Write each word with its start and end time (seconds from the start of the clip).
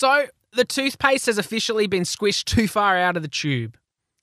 So, 0.00 0.28
the 0.54 0.64
toothpaste 0.64 1.26
has 1.26 1.36
officially 1.36 1.86
been 1.86 2.04
squished 2.04 2.44
too 2.44 2.66
far 2.66 2.96
out 2.96 3.18
of 3.18 3.22
the 3.22 3.28
tube. 3.28 3.76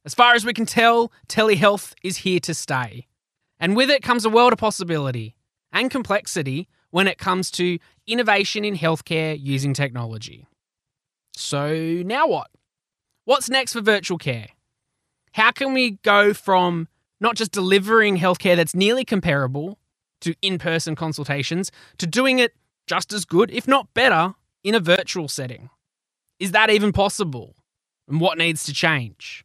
As 0.06 0.16
far 0.16 0.34
as 0.34 0.44
we 0.44 0.52
can 0.52 0.66
tell, 0.66 1.12
telehealth 1.30 1.94
is 2.02 2.18
here 2.18 2.40
to 2.40 2.56
stay. 2.56 3.06
And 3.60 3.76
with 3.76 3.92
it 3.92 4.02
comes 4.02 4.26
a 4.26 4.30
world 4.32 4.54
of 4.54 4.58
possibility 4.58 5.36
and 5.72 5.92
complexity 5.92 6.68
when 6.90 7.08
it 7.08 7.20
comes 7.20 7.52
to 7.52 7.78
innovation 8.08 8.66
in 8.66 8.76
healthcare 8.76 9.38
using 9.40 9.76
technology. 9.76 10.48
So, 11.36 12.02
now 12.04 12.28
what? 12.28 12.50
What's 13.26 13.48
next 13.48 13.74
for 13.74 13.82
virtual 13.82 14.18
care? 14.18 14.48
How 15.34 15.52
can 15.52 15.76
we 15.76 15.92
go 16.02 16.34
from 16.34 16.88
not 17.22 17.36
just 17.36 17.52
delivering 17.52 18.18
healthcare 18.18 18.56
that's 18.56 18.74
nearly 18.74 19.06
comparable 19.06 19.78
to 20.22 20.34
in 20.42 20.58
person 20.58 20.96
consultations 20.96 21.72
to 22.00 22.08
doing 22.08 22.40
it 22.40 22.56
just 22.88 23.14
as 23.14 23.26
good, 23.26 23.52
if 23.52 23.68
not 23.68 23.94
better, 23.94 24.34
in 24.64 24.76
a 24.76 24.80
virtual 24.80 25.28
setting? 25.28 25.70
Is 26.40 26.52
that 26.52 26.70
even 26.70 26.92
possible? 26.92 27.56
And 28.08 28.22
what 28.22 28.38
needs 28.38 28.64
to 28.66 28.74
change? 28.74 29.44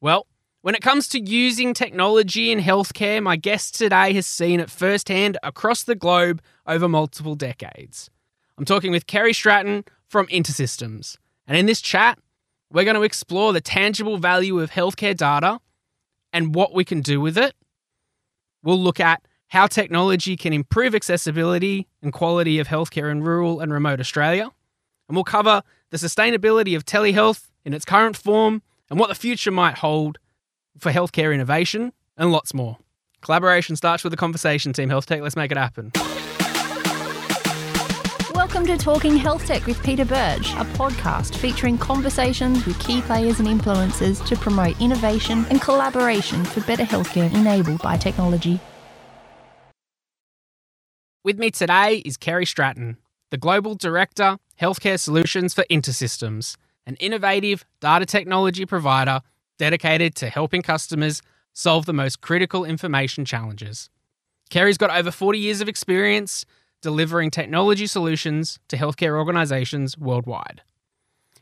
Well, 0.00 0.26
when 0.62 0.74
it 0.74 0.82
comes 0.82 1.08
to 1.08 1.20
using 1.20 1.74
technology 1.74 2.52
in 2.52 2.60
healthcare, 2.60 3.22
my 3.22 3.36
guest 3.36 3.74
today 3.74 4.12
has 4.12 4.26
seen 4.26 4.60
it 4.60 4.70
firsthand 4.70 5.38
across 5.42 5.82
the 5.82 5.94
globe 5.94 6.42
over 6.66 6.88
multiple 6.88 7.34
decades. 7.34 8.10
I'm 8.58 8.64
talking 8.64 8.92
with 8.92 9.06
Kerry 9.06 9.32
Stratton 9.32 9.84
from 10.06 10.26
InterSystems. 10.26 11.16
And 11.46 11.56
in 11.56 11.66
this 11.66 11.80
chat, 11.80 12.18
we're 12.70 12.84
going 12.84 12.96
to 12.96 13.02
explore 13.02 13.52
the 13.52 13.60
tangible 13.60 14.18
value 14.18 14.60
of 14.60 14.70
healthcare 14.70 15.16
data 15.16 15.60
and 16.32 16.54
what 16.54 16.74
we 16.74 16.84
can 16.84 17.00
do 17.00 17.20
with 17.20 17.38
it. 17.38 17.54
We'll 18.62 18.78
look 18.78 19.00
at 19.00 19.22
how 19.50 19.66
technology 19.66 20.36
can 20.36 20.52
improve 20.52 20.94
accessibility 20.94 21.88
and 22.02 22.12
quality 22.12 22.60
of 22.60 22.68
healthcare 22.68 23.10
in 23.10 23.20
rural 23.20 23.58
and 23.58 23.72
remote 23.72 23.98
Australia. 23.98 24.48
And 25.08 25.16
we'll 25.16 25.24
cover 25.24 25.62
the 25.90 25.96
sustainability 25.96 26.76
of 26.76 26.84
telehealth 26.84 27.48
in 27.64 27.74
its 27.74 27.84
current 27.84 28.16
form 28.16 28.62
and 28.88 28.98
what 28.98 29.08
the 29.08 29.14
future 29.16 29.50
might 29.50 29.78
hold 29.78 30.18
for 30.78 30.92
healthcare 30.92 31.34
innovation, 31.34 31.92
and 32.16 32.30
lots 32.30 32.54
more. 32.54 32.78
Collaboration 33.22 33.74
starts 33.74 34.04
with 34.04 34.14
a 34.14 34.16
conversation, 34.16 34.72
Team 34.72 34.88
Health 34.88 35.06
Tech. 35.06 35.20
Let's 35.20 35.34
make 35.34 35.50
it 35.50 35.58
happen. 35.58 35.90
Welcome 38.32 38.66
to 38.66 38.78
Talking 38.78 39.16
Health 39.16 39.44
Tech 39.46 39.66
with 39.66 39.82
Peter 39.82 40.04
Birch, 40.04 40.52
a 40.52 40.64
podcast 40.76 41.34
featuring 41.34 41.76
conversations 41.76 42.64
with 42.66 42.78
key 42.78 43.02
players 43.02 43.40
and 43.40 43.48
influencers 43.48 44.24
to 44.26 44.36
promote 44.36 44.80
innovation 44.80 45.44
and 45.50 45.60
collaboration 45.60 46.44
for 46.44 46.60
better 46.60 46.84
healthcare 46.84 47.34
enabled 47.34 47.82
by 47.82 47.96
technology. 47.96 48.60
With 51.22 51.38
me 51.38 51.50
today 51.50 51.96
is 51.96 52.16
Kerry 52.16 52.46
Stratton, 52.46 52.96
the 53.28 53.36
Global 53.36 53.74
Director, 53.74 54.38
Healthcare 54.58 54.98
Solutions 54.98 55.52
for 55.52 55.64
InterSystems, 55.70 56.56
an 56.86 56.94
innovative 56.94 57.66
data 57.78 58.06
technology 58.06 58.64
provider 58.64 59.20
dedicated 59.58 60.14
to 60.14 60.30
helping 60.30 60.62
customers 60.62 61.20
solve 61.52 61.84
the 61.84 61.92
most 61.92 62.22
critical 62.22 62.64
information 62.64 63.26
challenges. 63.26 63.90
Kerry's 64.48 64.78
got 64.78 64.88
over 64.88 65.10
40 65.10 65.38
years 65.38 65.60
of 65.60 65.68
experience 65.68 66.46
delivering 66.80 67.30
technology 67.30 67.86
solutions 67.86 68.58
to 68.68 68.78
healthcare 68.78 69.18
organizations 69.18 69.98
worldwide. 69.98 70.62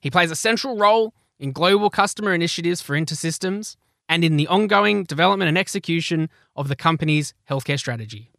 He 0.00 0.10
plays 0.10 0.32
a 0.32 0.36
central 0.36 0.76
role 0.76 1.14
in 1.38 1.52
global 1.52 1.88
customer 1.88 2.34
initiatives 2.34 2.82
for 2.82 2.98
InterSystems 2.98 3.76
and 4.08 4.24
in 4.24 4.38
the 4.38 4.48
ongoing 4.48 5.04
development 5.04 5.48
and 5.48 5.56
execution 5.56 6.30
of 6.56 6.66
the 6.66 6.74
company's 6.74 7.32
healthcare 7.48 7.78
strategy. 7.78 8.32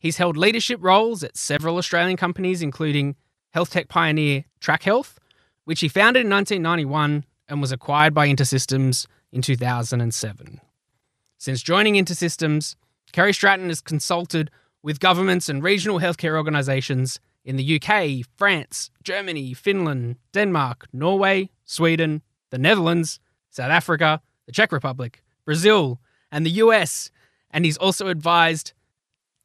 He's 0.00 0.16
held 0.16 0.36
leadership 0.38 0.80
roles 0.82 1.22
at 1.22 1.36
several 1.36 1.76
Australian 1.76 2.16
companies, 2.16 2.62
including 2.62 3.16
health 3.50 3.70
tech 3.70 3.88
pioneer 3.88 4.46
TrakHealth, 4.60 5.16
which 5.64 5.80
he 5.80 5.88
founded 5.88 6.24
in 6.24 6.30
1991 6.30 7.24
and 7.48 7.60
was 7.60 7.70
acquired 7.70 8.14
by 8.14 8.26
InterSystems 8.26 9.06
in 9.30 9.42
2007. 9.42 10.60
Since 11.36 11.62
joining 11.62 11.94
InterSystems, 11.94 12.76
Kerry 13.12 13.34
Stratton 13.34 13.68
has 13.68 13.82
consulted 13.82 14.50
with 14.82 15.00
governments 15.00 15.50
and 15.50 15.62
regional 15.62 16.00
healthcare 16.00 16.36
organisations 16.36 17.20
in 17.44 17.56
the 17.56 17.80
UK, 17.80 18.26
France, 18.38 18.90
Germany, 19.02 19.52
Finland, 19.52 20.16
Denmark, 20.32 20.86
Norway, 20.94 21.50
Sweden, 21.66 22.22
the 22.48 22.58
Netherlands, 22.58 23.20
South 23.50 23.70
Africa, 23.70 24.22
the 24.46 24.52
Czech 24.52 24.72
Republic, 24.72 25.22
Brazil, 25.44 26.00
and 26.32 26.46
the 26.46 26.50
US. 26.62 27.10
And 27.50 27.66
he's 27.66 27.76
also 27.76 28.08
advised 28.08 28.72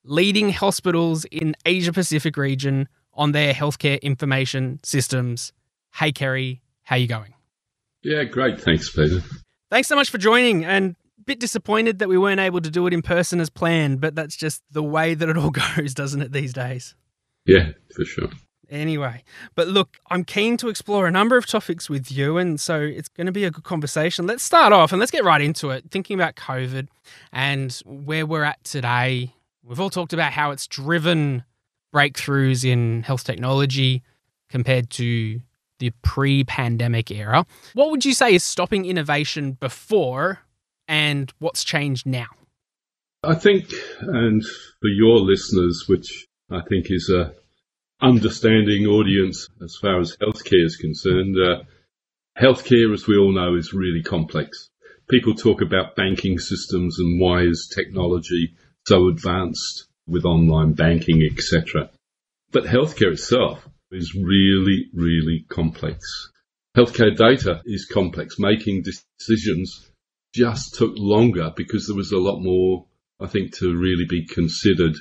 leading 0.06 0.52
hospitals 0.52 1.26
in 1.26 1.56
Asia 1.66 1.92
Pacific 1.92 2.38
region 2.38 2.88
on 3.14 3.32
their 3.32 3.54
healthcare 3.54 4.02
information 4.02 4.80
systems. 4.84 5.52
Hey 5.94 6.12
Kerry, 6.12 6.62
how 6.84 6.96
you 6.96 7.08
going? 7.08 7.34
Yeah, 8.04 8.24
great. 8.24 8.62
Thanks, 8.62 8.90
Peter. 8.90 9.22
Thanks 9.72 9.88
so 9.88 9.96
much 9.96 10.10
for 10.10 10.18
joining. 10.18 10.64
And 10.64 10.96
a 11.20 11.24
bit 11.24 11.40
disappointed 11.40 12.00
that 12.00 12.08
we 12.08 12.18
weren't 12.18 12.40
able 12.40 12.62
to 12.62 12.70
do 12.70 12.86
it 12.88 12.94
in 12.94 13.02
person 13.02 13.40
as 13.40 13.50
planned, 13.50 14.00
but 14.00 14.16
that's 14.16 14.36
just 14.36 14.62
the 14.70 14.84
way 14.84 15.16
that 15.16 15.28
it 15.28 15.38
all 15.38 15.50
goes, 15.78 15.94
doesn't 15.94 16.22
it, 16.22 16.32
these 16.32 16.54
days? 16.54 16.96
Yeah, 17.46 17.72
for 17.96 18.06
sure. 18.06 18.30
Anyway, 18.70 19.24
but 19.54 19.68
look, 19.68 19.98
I'm 20.10 20.24
keen 20.24 20.58
to 20.58 20.70
explore 20.70 21.06
a 21.06 21.12
number 21.12 21.38
of 21.38 21.46
topics 21.46 21.90
with 21.90 22.12
you, 22.12 22.38
and 22.38 22.60
so 22.60 22.80
it's 22.82 23.08
going 23.08 23.28
to 23.28 23.32
be 23.32 23.44
a 23.44 23.52
good 23.52 23.64
conversation. 23.64 24.26
Let's 24.26 24.44
start 24.44 24.74
off 24.74 24.92
and 24.92 25.00
let's 25.00 25.12
get 25.12 25.24
right 25.24 25.42
into 25.42 25.70
it. 25.70 25.86
Thinking 25.92 26.16
about 26.16 26.36
COVID 26.36 26.88
and 27.32 27.72
where 27.86 28.26
we're 28.26 28.44
at 28.44 28.64
today, 28.64 29.35
we've 29.66 29.80
all 29.80 29.90
talked 29.90 30.14
about 30.14 30.32
how 30.32 30.52
it's 30.52 30.68
driven 30.68 31.44
breakthroughs 31.94 32.66
in 32.66 33.04
health 33.04 33.24
technology 33.24 34.04
compared 34.50 34.90
to 34.92 35.40
the 35.80 35.92
pre 36.02 36.44
pandemic 36.44 37.12
era. 37.12 37.46
What 37.74 37.92
would 37.92 38.06
you 38.06 38.14
say 38.14 38.34
is 38.34 38.44
stopping 38.44 38.86
innovation 38.86 39.54
before 39.54 40.40
and 40.88 41.32
what's 41.40 41.64
changed 41.64 42.06
now? 42.06 42.28
I 43.24 43.36
think, 43.36 43.74
and 44.02 44.44
for 44.44 44.88
your 44.88 45.20
listeners, 45.20 45.86
which 45.88 46.28
I 46.52 46.62
think 46.70 46.88
is 46.90 47.10
a 47.10 47.34
understanding 48.02 48.86
audience 48.86 49.50
as 49.64 49.76
far 49.82 50.00
as 50.00 50.16
healthcare 50.18 50.66
is 50.66 50.76
concerned, 50.76 51.36
uh, 51.42 51.64
healthcare, 52.40 52.94
as 52.94 53.08
we 53.08 53.18
all 53.18 53.34
know, 53.34 53.56
is 53.56 53.74
really 53.74 54.04
complex. 54.04 54.70
People 55.10 55.34
talk 55.34 55.62
about 55.62 55.96
banking 55.96 56.38
systems 56.38 57.00
and 57.00 57.20
why 57.20 57.42
is 57.42 57.72
technology 57.74 58.54
so 58.88 59.08
advanced 59.08 59.88
with 60.08 60.26
online 60.26 60.74
banking, 60.74 61.24
etc. 61.24 61.90
But 62.52 62.66
healthcare 62.66 63.14
itself 63.14 63.68
is 63.92 64.16
really, 64.16 64.90
really 64.94 65.46
complex. 65.50 66.32
Healthcare 66.78 67.16
data 67.16 67.62
is 67.66 67.86
complex. 67.86 68.38
Making 68.38 68.84
decisions 68.84 69.90
just 70.34 70.76
took 70.76 70.94
longer 70.96 71.52
because 71.56 71.88
there 71.88 71.96
was 71.96 72.12
a 72.12 72.18
lot 72.18 72.40
more, 72.40 72.86
I 73.20 73.28
think, 73.28 73.56
to 73.58 73.76
really 73.76 74.06
be 74.08 74.28
considered 74.28 74.96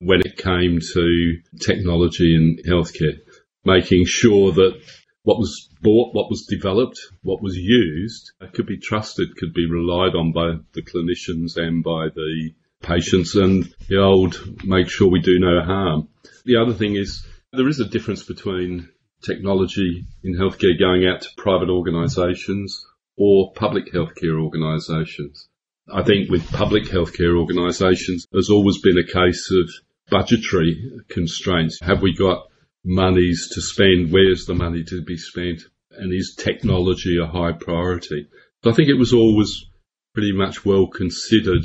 when 0.00 0.20
it 0.20 0.38
came 0.38 0.78
to 0.80 1.36
technology 1.60 2.34
and 2.34 2.58
healthcare. 2.66 3.18
Making 3.64 4.04
sure 4.06 4.52
that 4.52 4.80
what 5.22 5.38
was 5.38 5.68
bought, 5.82 6.14
what 6.14 6.30
was 6.30 6.46
developed, 6.48 6.98
what 7.22 7.42
was 7.42 7.56
used 7.56 8.32
could 8.54 8.66
be 8.66 8.78
trusted, 8.78 9.36
could 9.36 9.52
be 9.52 9.70
relied 9.70 10.14
on 10.14 10.32
by 10.32 10.54
the 10.72 10.82
clinicians 10.82 11.56
and 11.56 11.84
by 11.84 12.08
the 12.14 12.54
patients 12.82 13.34
and 13.34 13.72
the 13.88 13.98
old 13.98 14.64
make 14.64 14.88
sure 14.88 15.08
we 15.08 15.20
do 15.20 15.38
no 15.38 15.62
harm. 15.64 16.08
The 16.44 16.56
other 16.56 16.72
thing 16.72 16.96
is 16.96 17.26
there 17.52 17.68
is 17.68 17.80
a 17.80 17.88
difference 17.88 18.22
between 18.22 18.88
technology 19.22 20.06
in 20.22 20.34
healthcare 20.34 20.78
going 20.78 21.06
out 21.06 21.22
to 21.22 21.28
private 21.36 21.70
organisations 21.70 22.84
or 23.16 23.52
public 23.52 23.92
healthcare 23.92 24.40
organisations. 24.40 25.48
I 25.92 26.02
think 26.02 26.30
with 26.30 26.52
public 26.52 26.84
healthcare 26.84 27.36
organisations, 27.36 28.26
there's 28.30 28.50
always 28.50 28.78
been 28.80 28.98
a 28.98 29.12
case 29.12 29.50
of 29.50 29.70
budgetary 30.10 31.00
constraints. 31.08 31.80
Have 31.80 32.02
we 32.02 32.14
got 32.14 32.46
monies 32.84 33.50
to 33.54 33.60
spend? 33.60 34.12
Where's 34.12 34.44
the 34.46 34.54
money 34.54 34.84
to 34.84 35.02
be 35.02 35.16
spent? 35.16 35.62
And 35.90 36.12
is 36.12 36.36
technology 36.38 37.18
a 37.20 37.26
high 37.26 37.52
priority? 37.52 38.28
So 38.62 38.70
I 38.70 38.74
think 38.74 38.88
it 38.88 38.98
was 38.98 39.12
always 39.12 39.66
pretty 40.14 40.32
much 40.32 40.64
well 40.64 40.86
considered 40.86 41.64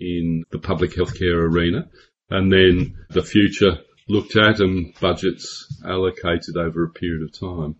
in 0.00 0.44
the 0.50 0.58
public 0.58 0.92
healthcare 0.92 1.48
arena. 1.48 1.88
And 2.30 2.52
then 2.52 2.96
the 3.10 3.22
future 3.22 3.78
looked 4.08 4.36
at 4.36 4.60
and 4.60 4.94
budgets 5.00 5.66
allocated 5.84 6.56
over 6.56 6.84
a 6.84 6.90
period 6.90 7.22
of 7.22 7.38
time. 7.38 7.76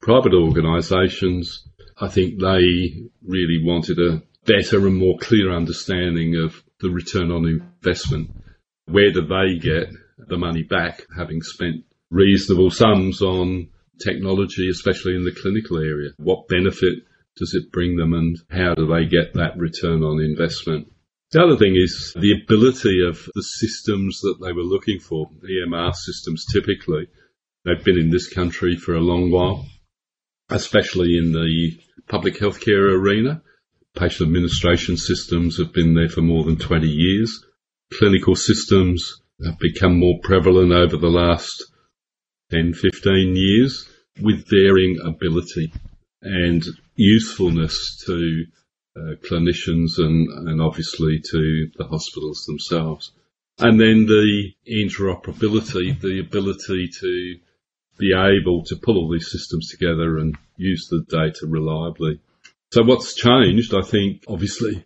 Private 0.00 0.34
organisations, 0.34 1.66
I 1.98 2.08
think 2.08 2.40
they 2.40 3.08
really 3.24 3.62
wanted 3.62 3.98
a 3.98 4.22
better 4.44 4.86
and 4.86 4.96
more 4.96 5.18
clear 5.18 5.52
understanding 5.52 6.36
of 6.36 6.62
the 6.80 6.90
return 6.90 7.30
on 7.30 7.46
investment. 7.46 8.30
Where 8.86 9.12
do 9.12 9.22
they 9.22 9.58
get 9.58 9.88
the 10.18 10.36
money 10.36 10.64
back 10.64 11.06
having 11.16 11.40
spent 11.42 11.84
reasonable 12.10 12.70
sums 12.70 13.22
on 13.22 13.68
technology, 14.04 14.68
especially 14.68 15.14
in 15.14 15.24
the 15.24 15.38
clinical 15.40 15.78
area? 15.78 16.10
What 16.16 16.48
benefit 16.48 17.04
does 17.36 17.54
it 17.54 17.72
bring 17.72 17.96
them 17.96 18.12
and 18.12 18.36
how 18.50 18.74
do 18.74 18.86
they 18.86 19.06
get 19.06 19.34
that 19.34 19.56
return 19.56 20.02
on 20.02 20.20
investment? 20.20 20.92
The 21.32 21.42
other 21.42 21.56
thing 21.56 21.76
is 21.76 22.14
the 22.14 22.34
ability 22.42 23.06
of 23.08 23.28
the 23.34 23.42
systems 23.42 24.20
that 24.20 24.36
they 24.42 24.52
were 24.52 24.62
looking 24.62 25.00
for, 25.00 25.30
EMR 25.42 25.94
systems 25.94 26.44
typically, 26.52 27.08
They've 27.64 27.84
been 27.84 27.98
in 27.98 28.10
this 28.10 28.28
country 28.28 28.76
for 28.76 28.94
a 28.94 29.00
long 29.00 29.30
while, 29.30 29.66
especially 30.50 31.16
in 31.16 31.32
the 31.32 31.78
public 32.08 32.34
healthcare 32.34 32.98
arena. 32.98 33.42
Patient 33.94 34.26
administration 34.26 34.96
systems 34.96 35.58
have 35.58 35.72
been 35.72 35.94
there 35.94 36.08
for 36.08 36.22
more 36.22 36.42
than 36.42 36.56
20 36.56 36.88
years. 36.88 37.44
Clinical 37.92 38.34
systems 38.34 39.22
have 39.44 39.58
become 39.60 39.98
more 39.98 40.18
prevalent 40.22 40.72
over 40.72 40.96
the 40.96 41.10
last 41.10 41.64
10, 42.50 42.74
15 42.74 43.36
years 43.36 43.88
with 44.20 44.48
varying 44.48 44.98
ability 45.04 45.72
and 46.20 46.64
usefulness 46.96 48.02
to 48.06 48.46
uh, 48.96 49.14
clinicians 49.24 49.98
and, 49.98 50.48
and 50.48 50.60
obviously 50.60 51.20
to 51.30 51.70
the 51.76 51.84
hospitals 51.84 52.44
themselves. 52.46 53.12
And 53.58 53.80
then 53.80 54.06
the 54.06 54.52
interoperability, 54.68 56.00
the 56.00 56.20
ability 56.20 56.88
to 57.00 57.36
be 57.98 58.12
able 58.14 58.64
to 58.64 58.76
pull 58.76 58.96
all 58.96 59.12
these 59.12 59.30
systems 59.30 59.68
together 59.70 60.18
and 60.18 60.36
use 60.56 60.88
the 60.90 61.04
data 61.08 61.46
reliably. 61.46 62.20
So 62.72 62.82
what's 62.82 63.14
changed, 63.14 63.74
I 63.74 63.82
think, 63.82 64.24
obviously, 64.28 64.84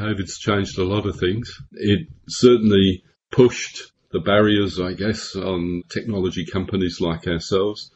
COVID's 0.00 0.38
changed 0.38 0.78
a 0.78 0.84
lot 0.84 1.06
of 1.06 1.18
things. 1.18 1.54
It 1.72 2.08
certainly 2.28 3.04
pushed 3.30 3.92
the 4.10 4.20
barriers, 4.20 4.80
I 4.80 4.94
guess, 4.94 5.36
on 5.36 5.82
technology 5.90 6.46
companies 6.46 7.00
like 7.00 7.26
ourselves. 7.26 7.90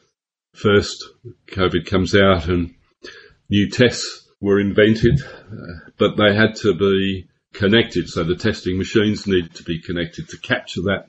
First, 0.53 1.03
COVID 1.47 1.85
comes 1.85 2.15
out 2.15 2.47
and 2.47 2.75
new 3.49 3.69
tests 3.69 4.26
were 4.39 4.59
invented, 4.59 5.19
but 5.97 6.15
they 6.15 6.35
had 6.35 6.55
to 6.55 6.73
be 6.75 7.27
connected. 7.53 8.07
So 8.07 8.23
the 8.23 8.35
testing 8.35 8.77
machines 8.77 9.27
needed 9.27 9.55
to 9.55 9.63
be 9.63 9.81
connected 9.81 10.29
to 10.29 10.37
capture 10.37 10.81
that 10.83 11.07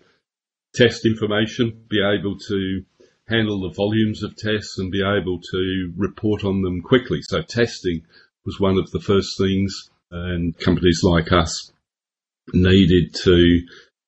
test 0.74 1.06
information, 1.06 1.84
be 1.88 2.00
able 2.02 2.38
to 2.38 2.84
handle 3.28 3.60
the 3.60 3.74
volumes 3.74 4.22
of 4.22 4.36
tests 4.36 4.78
and 4.78 4.90
be 4.90 5.02
able 5.02 5.40
to 5.40 5.92
report 5.96 6.44
on 6.44 6.62
them 6.62 6.80
quickly. 6.80 7.20
So 7.22 7.42
testing 7.42 8.02
was 8.44 8.58
one 8.58 8.78
of 8.78 8.90
the 8.90 9.00
first 9.00 9.36
things 9.36 9.90
and 10.10 10.58
companies 10.58 11.00
like 11.02 11.32
us 11.32 11.70
needed 12.54 13.14
to 13.14 13.60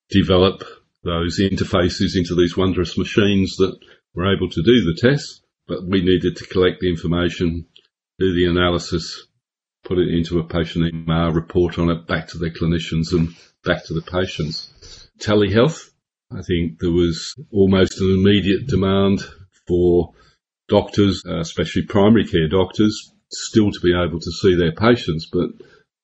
develop 0.09 0.65
those 1.05 1.39
interfaces 1.41 2.17
into 2.17 2.35
these 2.35 2.57
wondrous 2.57 2.97
machines 2.97 3.57
that 3.57 3.77
were 4.15 4.35
able 4.35 4.49
to 4.49 4.63
do 4.63 4.85
the 4.85 4.99
tests, 4.99 5.43
but 5.69 5.85
we 5.85 6.03
needed 6.03 6.37
to 6.37 6.47
collect 6.47 6.81
the 6.81 6.89
information, 6.89 7.67
do 8.21 8.35
the 8.35 8.45
analysis, 8.45 9.27
put 9.83 9.99
it 9.99 10.15
into 10.15 10.39
a 10.39 10.45
patient 10.45 10.93
EMR, 10.93 11.35
report 11.35 11.79
on 11.79 11.91
it 11.91 12.07
back 12.07 12.29
to 12.29 12.39
their 12.39 12.51
clinicians 12.51 13.13
and 13.13 13.35
back 13.65 13.85
to 13.87 13.95
the 13.95 14.03
patients. 14.03 15.09
Telehealth, 15.19 15.91
I 16.31 16.43
think 16.43 16.79
there 16.79 16.93
was 16.93 17.35
almost 17.51 18.01
an 18.01 18.11
immediate 18.11 18.67
demand 18.67 19.23
for 19.67 20.13
doctors, 20.69 21.23
uh, 21.27 21.41
especially 21.41 21.83
primary 21.83 22.27
care 22.27 22.49
doctors, 22.49 23.13
still 23.33 23.71
to 23.71 23.81
be 23.81 23.95
able 23.95 24.21
to 24.21 24.31
see 24.31 24.55
their 24.55 24.73
patients, 24.73 25.27
but 25.33 25.49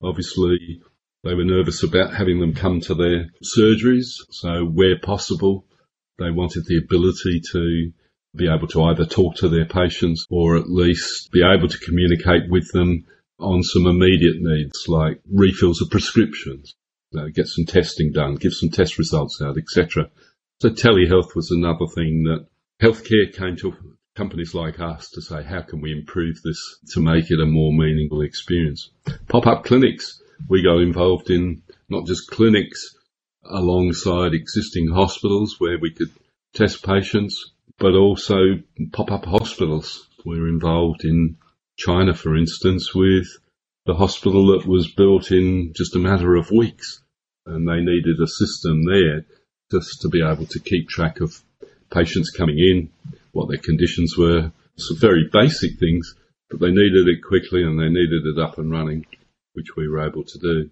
obviously 0.03 0.81
they 1.23 1.35
were 1.35 1.45
nervous 1.45 1.83
about 1.83 2.15
having 2.15 2.41
them 2.41 2.55
come 2.55 2.81
to 2.81 2.95
their 2.95 3.27
surgeries. 3.57 4.21
So 4.31 4.65
where 4.65 4.99
possible, 4.99 5.67
they 6.19 6.31
wanted 6.31 6.65
the 6.65 6.79
ability 6.79 7.43
to 7.53 7.93
be 8.37 8.49
able 8.49 8.69
to 8.69 8.83
either 8.85 9.07
talk 9.07 9.37
to 9.37 9.49
their 9.49 9.65
patients 9.65 10.27
or 10.31 10.57
at 10.57 10.69
least 10.69 11.31
be 11.33 11.43
able 11.43 11.69
to 11.69 11.79
communicate 11.79 12.51
with 12.51 12.71
them 12.73 13.05
on 13.39 13.63
some 13.63 13.87
immediate 13.87 14.37
needs 14.39 14.87
like 14.89 15.21
refills 15.31 15.83
of 15.83 15.91
prescriptions, 15.91 16.75
you 17.11 17.21
know, 17.21 17.29
get 17.29 17.47
some 17.47 17.67
testing 17.67 18.13
done, 18.13 18.35
give 18.37 18.53
some 18.53 18.71
test 18.71 18.99
results 18.99 19.41
out, 19.43 19.57
etc. 19.59 20.11
So 20.61 20.71
telehealth 20.71 21.35
was 21.35 21.51
another 21.51 21.87
thing 21.95 22.25
that 22.25 22.47
healthcare 22.81 23.33
came 23.35 23.57
to 23.57 23.75
companies 24.15 24.55
like 24.55 24.81
us 24.81 25.11
to 25.11 25.21
say, 25.21 25.43
how 25.43 25.61
can 25.61 25.81
we 25.81 25.93
improve 25.93 26.41
this 26.43 26.59
to 26.93 27.01
make 27.01 27.31
it 27.31 27.41
a 27.41 27.47
more 27.47 27.73
meaningful 27.73 28.23
experience? 28.23 28.91
Pop-up 29.29 29.65
clinics. 29.65 30.23
We 30.49 30.63
got 30.63 30.81
involved 30.81 31.31
in 31.31 31.63
not 31.89 32.07
just 32.07 32.31
clinics 32.31 32.95
alongside 33.45 34.33
existing 34.33 34.89
hospitals 34.89 35.57
where 35.59 35.79
we 35.79 35.93
could 35.93 36.11
test 36.55 36.85
patients, 36.85 37.53
but 37.79 37.95
also 37.95 38.37
pop-up 38.93 39.25
hospitals. 39.25 40.09
We're 40.25 40.49
involved 40.49 41.05
in 41.05 41.37
China, 41.79 42.15
for 42.15 42.37
instance, 42.37 42.95
with 42.95 43.27
the 43.85 43.95
hospital 43.95 44.59
that 44.59 44.67
was 44.67 44.93
built 44.93 45.31
in 45.31 45.73
just 45.75 45.95
a 45.95 46.01
matter 46.01 46.35
of 46.35 46.51
weeks. 46.51 47.03
And 47.45 47.69
they 47.69 47.81
needed 47.81 48.21
a 48.21 48.27
system 48.27 48.85
there 48.85 49.25
just 49.71 50.01
to 50.03 50.09
be 50.09 50.23
able 50.23 50.47
to 50.47 50.59
keep 50.59 50.89
track 50.89 51.21
of 51.21 51.41
patients 51.93 52.31
coming 52.31 52.59
in, 52.59 52.91
what 53.33 53.49
their 53.49 53.59
conditions 53.59 54.17
were, 54.17 54.51
some 54.77 54.99
very 54.99 55.29
basic 55.33 55.79
things, 55.79 56.15
but 56.51 56.61
they 56.61 56.71
needed 56.71 57.09
it 57.09 57.23
quickly 57.23 57.63
and 57.63 57.79
they 57.79 57.89
needed 57.89 58.27
it 58.27 58.39
up 58.39 58.59
and 58.59 58.71
running, 58.71 59.07
which 59.53 59.77
we 59.77 59.89
were 59.89 60.07
able 60.07 60.25
to 60.25 60.39
do. 60.39 60.71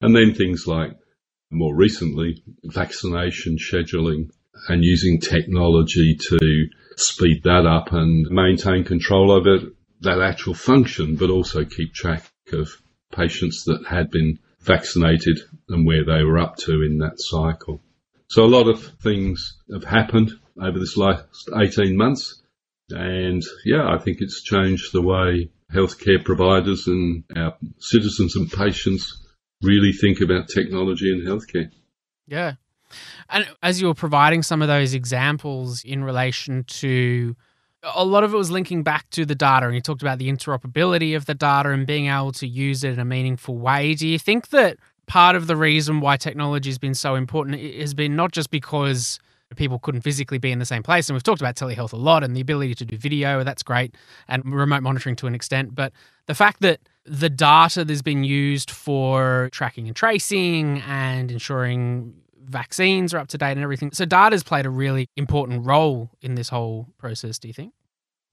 And 0.00 0.14
then 0.14 0.34
things 0.34 0.66
like 0.66 0.96
more 1.50 1.74
recently, 1.74 2.42
vaccination 2.64 3.56
scheduling 3.56 4.30
and 4.68 4.84
using 4.84 5.20
technology 5.20 6.16
to 6.16 6.68
speed 6.96 7.42
that 7.44 7.66
up 7.66 7.92
and 7.92 8.26
maintain 8.30 8.84
control 8.84 9.30
over 9.30 9.70
that 10.00 10.20
actual 10.20 10.54
function, 10.54 11.16
but 11.16 11.30
also 11.30 11.64
keep 11.64 11.92
track 11.92 12.24
of 12.52 12.70
patients 13.14 13.64
that 13.64 13.86
had 13.88 14.10
been 14.10 14.38
vaccinated 14.60 15.38
and 15.68 15.86
where 15.86 16.04
they 16.04 16.22
were 16.22 16.38
up 16.38 16.56
to 16.56 16.82
in 16.82 16.98
that 16.98 17.14
cycle. 17.16 17.80
So 18.28 18.44
a 18.44 18.46
lot 18.46 18.68
of 18.68 18.82
things 19.02 19.58
have 19.72 19.84
happened 19.84 20.32
over 20.60 20.78
this 20.78 20.96
last 20.96 21.48
18 21.54 21.96
months. 21.96 22.40
And 22.90 23.42
yeah, 23.64 23.88
I 23.88 23.98
think 23.98 24.18
it's 24.20 24.42
changed 24.42 24.92
the 24.92 25.02
way 25.02 25.50
healthcare 25.72 26.24
providers 26.24 26.86
and 26.86 27.24
our 27.36 27.56
citizens 27.78 28.36
and 28.36 28.50
patients 28.50 29.26
really 29.62 29.92
think 29.92 30.20
about 30.20 30.48
technology 30.48 31.12
and 31.12 31.26
healthcare. 31.26 31.70
Yeah. 32.26 32.54
And 33.28 33.48
as 33.62 33.80
you 33.80 33.86
were 33.86 33.94
providing 33.94 34.42
some 34.42 34.62
of 34.62 34.68
those 34.68 34.94
examples 34.94 35.84
in 35.84 36.04
relation 36.04 36.64
to 36.64 37.36
a 37.82 38.04
lot 38.04 38.24
of 38.24 38.34
it 38.34 38.36
was 38.36 38.50
linking 38.50 38.82
back 38.82 39.08
to 39.10 39.24
the 39.24 39.34
data 39.34 39.66
and 39.66 39.74
you 39.74 39.80
talked 39.80 40.02
about 40.02 40.18
the 40.18 40.30
interoperability 40.30 41.16
of 41.16 41.26
the 41.26 41.34
data 41.34 41.70
and 41.70 41.86
being 41.86 42.06
able 42.06 42.32
to 42.32 42.46
use 42.46 42.84
it 42.84 42.92
in 42.92 42.98
a 42.98 43.04
meaningful 43.04 43.56
way. 43.56 43.94
Do 43.94 44.06
you 44.06 44.18
think 44.18 44.48
that 44.48 44.76
part 45.06 45.34
of 45.34 45.46
the 45.46 45.56
reason 45.56 46.00
why 46.00 46.16
technology 46.16 46.70
has 46.70 46.78
been 46.78 46.94
so 46.94 47.14
important 47.14 47.60
has 47.76 47.94
been 47.94 48.16
not 48.16 48.32
just 48.32 48.50
because 48.50 49.18
people 49.56 49.78
couldn't 49.80 50.02
physically 50.02 50.38
be 50.38 50.52
in 50.52 50.60
the 50.60 50.64
same 50.64 50.82
place 50.82 51.08
and 51.08 51.14
we've 51.14 51.22
talked 51.22 51.40
about 51.40 51.56
telehealth 51.56 51.92
a 51.92 51.96
lot 51.96 52.22
and 52.22 52.36
the 52.36 52.40
ability 52.40 52.74
to 52.74 52.84
do 52.84 52.96
video 52.96 53.42
that's 53.42 53.64
great 53.64 53.94
and 54.28 54.44
remote 54.44 54.82
monitoring 54.82 55.16
to 55.16 55.26
an 55.26 55.34
extent 55.34 55.74
but 55.74 55.92
the 56.26 56.34
fact 56.34 56.60
that 56.60 56.78
the 57.04 57.28
data 57.28 57.84
that's 57.84 58.02
been 58.02 58.22
used 58.22 58.70
for 58.70 59.48
tracking 59.50 59.88
and 59.88 59.96
tracing 59.96 60.80
and 60.86 61.32
ensuring 61.32 62.14
vaccines 62.50 63.14
are 63.14 63.18
up 63.18 63.28
to 63.28 63.38
date 63.38 63.52
and 63.52 63.62
everything. 63.62 63.92
So 63.92 64.04
data's 64.04 64.42
played 64.42 64.66
a 64.66 64.70
really 64.70 65.08
important 65.16 65.64
role 65.64 66.10
in 66.20 66.34
this 66.34 66.48
whole 66.48 66.88
process, 66.98 67.38
do 67.38 67.48
you 67.48 67.54
think? 67.54 67.72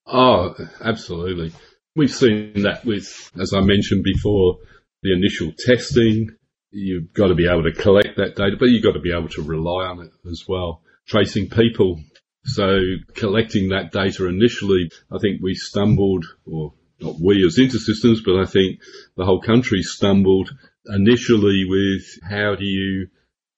Oh, 0.06 0.56
absolutely. 0.82 1.52
We've 1.96 2.14
seen 2.14 2.64
that 2.64 2.86
with, 2.86 3.32
as 3.40 3.54
I 3.54 3.62
mentioned 3.62 4.04
before, 4.04 4.58
the 5.04 5.14
initial 5.14 5.52
testing. 5.58 6.30
You've 6.72 7.14
got 7.14 7.28
to 7.28 7.36
be 7.36 7.48
able 7.48 7.64
to 7.64 7.72
collect 7.72 8.18
that 8.18 8.36
data, 8.36 8.56
but 8.60 8.70
you've 8.70 8.84
got 8.84 8.94
to 8.94 9.00
be 9.00 9.14
able 9.14 9.30
to 9.30 9.42
rely 9.42 9.86
on 9.86 10.02
it 10.02 10.12
as 10.30 10.46
well. 10.48 10.82
Tracing 11.08 11.50
people. 11.50 12.00
So 12.44 12.80
collecting 13.16 13.70
that 13.70 13.92
data 13.92 14.28
initially, 14.28 14.90
I 15.12 15.18
think 15.20 15.42
we 15.42 15.54
stumbled, 15.56 16.26
or 16.46 16.74
not 17.00 17.16
we 17.20 17.46
as 17.46 17.58
InterSystems, 17.58 18.20
but 18.26 18.40
I 18.40 18.46
think 18.46 18.80
the 19.16 19.26
whole 19.26 19.42
country 19.42 19.82
stumbled 19.82 20.52
initially 20.86 21.66
with 21.68 22.20
how 22.24 22.56
do 22.56 22.66
you 22.66 23.08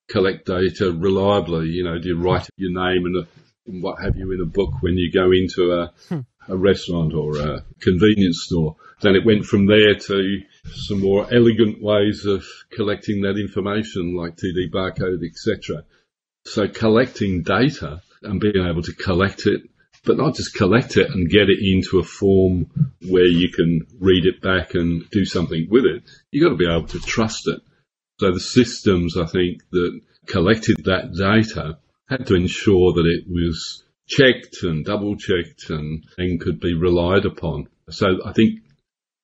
collect 0.09 0.45
data 0.45 0.91
reliably? 0.91 1.69
You 1.69 1.83
know, 1.83 1.99
do 1.99 2.09
you 2.09 2.19
write 2.19 2.49
your 2.57 2.71
name 2.71 3.05
and, 3.05 3.17
a, 3.17 3.27
and 3.67 3.83
what 3.83 4.01
have 4.01 4.17
you 4.17 4.31
in 4.31 4.41
a 4.41 4.45
book 4.45 4.81
when 4.81 4.97
you 4.97 5.11
go 5.11 5.31
into 5.31 5.71
a, 5.71 5.93
hmm. 6.09 6.51
a 6.51 6.57
restaurant 6.57 7.13
or 7.13 7.37
a 7.37 7.65
convenience 7.79 8.43
store? 8.45 8.75
Then 9.01 9.15
it 9.15 9.25
went 9.25 9.45
from 9.45 9.65
there 9.65 9.95
to 9.95 10.41
some 10.73 10.99
more 10.99 11.25
elegant 11.33 11.81
ways 11.81 12.25
of 12.25 12.43
collecting 12.71 13.21
that 13.21 13.37
information 13.39 14.15
like 14.15 14.35
2D 14.35 14.71
barcode, 14.71 15.25
etc. 15.25 15.85
So 16.45 16.67
collecting 16.67 17.43
data 17.43 18.01
and 18.21 18.41
being 18.41 18.65
able 18.65 18.81
to 18.81 18.93
collect 18.93 19.45
it, 19.45 19.61
but 20.03 20.17
not 20.17 20.35
just 20.35 20.55
collect 20.55 20.97
it 20.97 21.09
and 21.09 21.29
get 21.29 21.49
it 21.49 21.59
into 21.61 21.99
a 21.99 22.03
form 22.03 22.67
where 23.07 23.27
you 23.27 23.49
can 23.49 23.85
read 23.99 24.25
it 24.25 24.41
back 24.41 24.73
and 24.73 25.09
do 25.09 25.25
something 25.25 25.67
with 25.69 25.85
it. 25.85 26.03
You've 26.31 26.43
got 26.43 26.49
to 26.49 26.55
be 26.55 26.69
able 26.69 26.87
to 26.87 26.99
trust 26.99 27.47
it. 27.47 27.61
So 28.19 28.31
the 28.31 28.39
systems, 28.39 29.17
I 29.17 29.25
think, 29.25 29.61
that 29.71 30.01
collected 30.25 30.77
that 30.85 31.13
data 31.13 31.79
had 32.07 32.27
to 32.27 32.35
ensure 32.35 32.93
that 32.93 33.05
it 33.05 33.25
was 33.27 33.83
checked 34.07 34.63
and 34.63 34.83
double 34.83 35.15
checked 35.15 35.69
and, 35.69 36.03
and 36.17 36.41
could 36.41 36.59
be 36.59 36.73
relied 36.73 37.25
upon. 37.25 37.67
So 37.89 38.07
I 38.25 38.33
think 38.33 38.61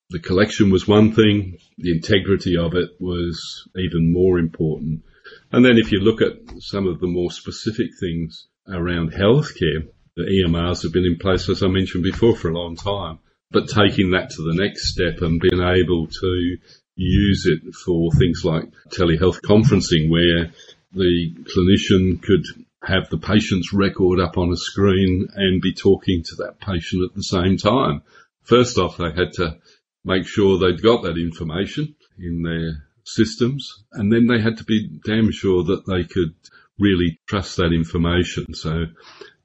the 0.09 0.19
collection 0.19 0.69
was 0.69 0.87
one 0.87 1.11
thing, 1.11 1.57
the 1.77 1.91
integrity 1.91 2.57
of 2.57 2.73
it 2.75 2.91
was 2.99 3.67
even 3.75 4.13
more 4.13 4.39
important. 4.39 5.03
And 5.51 5.65
then 5.65 5.77
if 5.77 5.91
you 5.91 5.99
look 5.99 6.21
at 6.21 6.61
some 6.61 6.87
of 6.87 6.99
the 6.99 7.07
more 7.07 7.31
specific 7.31 7.87
things 7.99 8.47
around 8.67 9.11
healthcare, 9.11 9.89
The 10.15 10.23
EMRs 10.23 10.83
have 10.83 10.93
been 10.93 11.05
in 11.05 11.17
place, 11.17 11.49
as 11.49 11.61
I 11.61 11.67
mentioned 11.67 12.03
before, 12.03 12.37
for 12.37 12.49
a 12.49 12.57
long 12.57 12.77
time. 12.77 13.19
But 13.51 13.67
taking 13.67 14.11
that 14.11 14.29
to 14.29 14.41
the 14.43 14.55
next 14.55 14.93
step 14.93 15.21
and 15.21 15.41
being 15.41 15.61
able 15.61 16.07
to 16.07 16.57
use 16.95 17.45
it 17.45 17.73
for 17.73 18.11
things 18.11 18.43
like 18.43 18.65
telehealth 18.89 19.41
conferencing 19.41 20.09
where 20.09 20.51
the 20.93 21.33
clinician 21.43 22.21
could 22.21 22.43
have 22.81 23.09
the 23.09 23.17
patient's 23.17 23.73
record 23.73 24.19
up 24.19 24.37
on 24.37 24.51
a 24.51 24.57
screen 24.57 25.27
and 25.35 25.61
be 25.61 25.73
talking 25.73 26.23
to 26.23 26.35
that 26.35 26.59
patient 26.59 27.03
at 27.03 27.15
the 27.15 27.23
same 27.23 27.57
time. 27.57 28.01
First 28.43 28.77
off, 28.77 28.97
they 28.97 29.11
had 29.11 29.33
to 29.33 29.57
make 30.03 30.27
sure 30.27 30.59
they'd 30.59 30.81
got 30.81 31.03
that 31.03 31.17
information 31.17 31.95
in 32.19 32.43
their 32.43 32.85
systems 33.03 33.83
and 33.91 34.11
then 34.11 34.27
they 34.27 34.41
had 34.41 34.57
to 34.57 34.63
be 34.63 34.99
damn 35.03 35.31
sure 35.31 35.63
that 35.63 35.85
they 35.85 36.03
could 36.03 36.33
really 36.79 37.19
trust 37.27 37.57
that 37.57 37.73
information. 37.73 38.53
So 38.53 38.85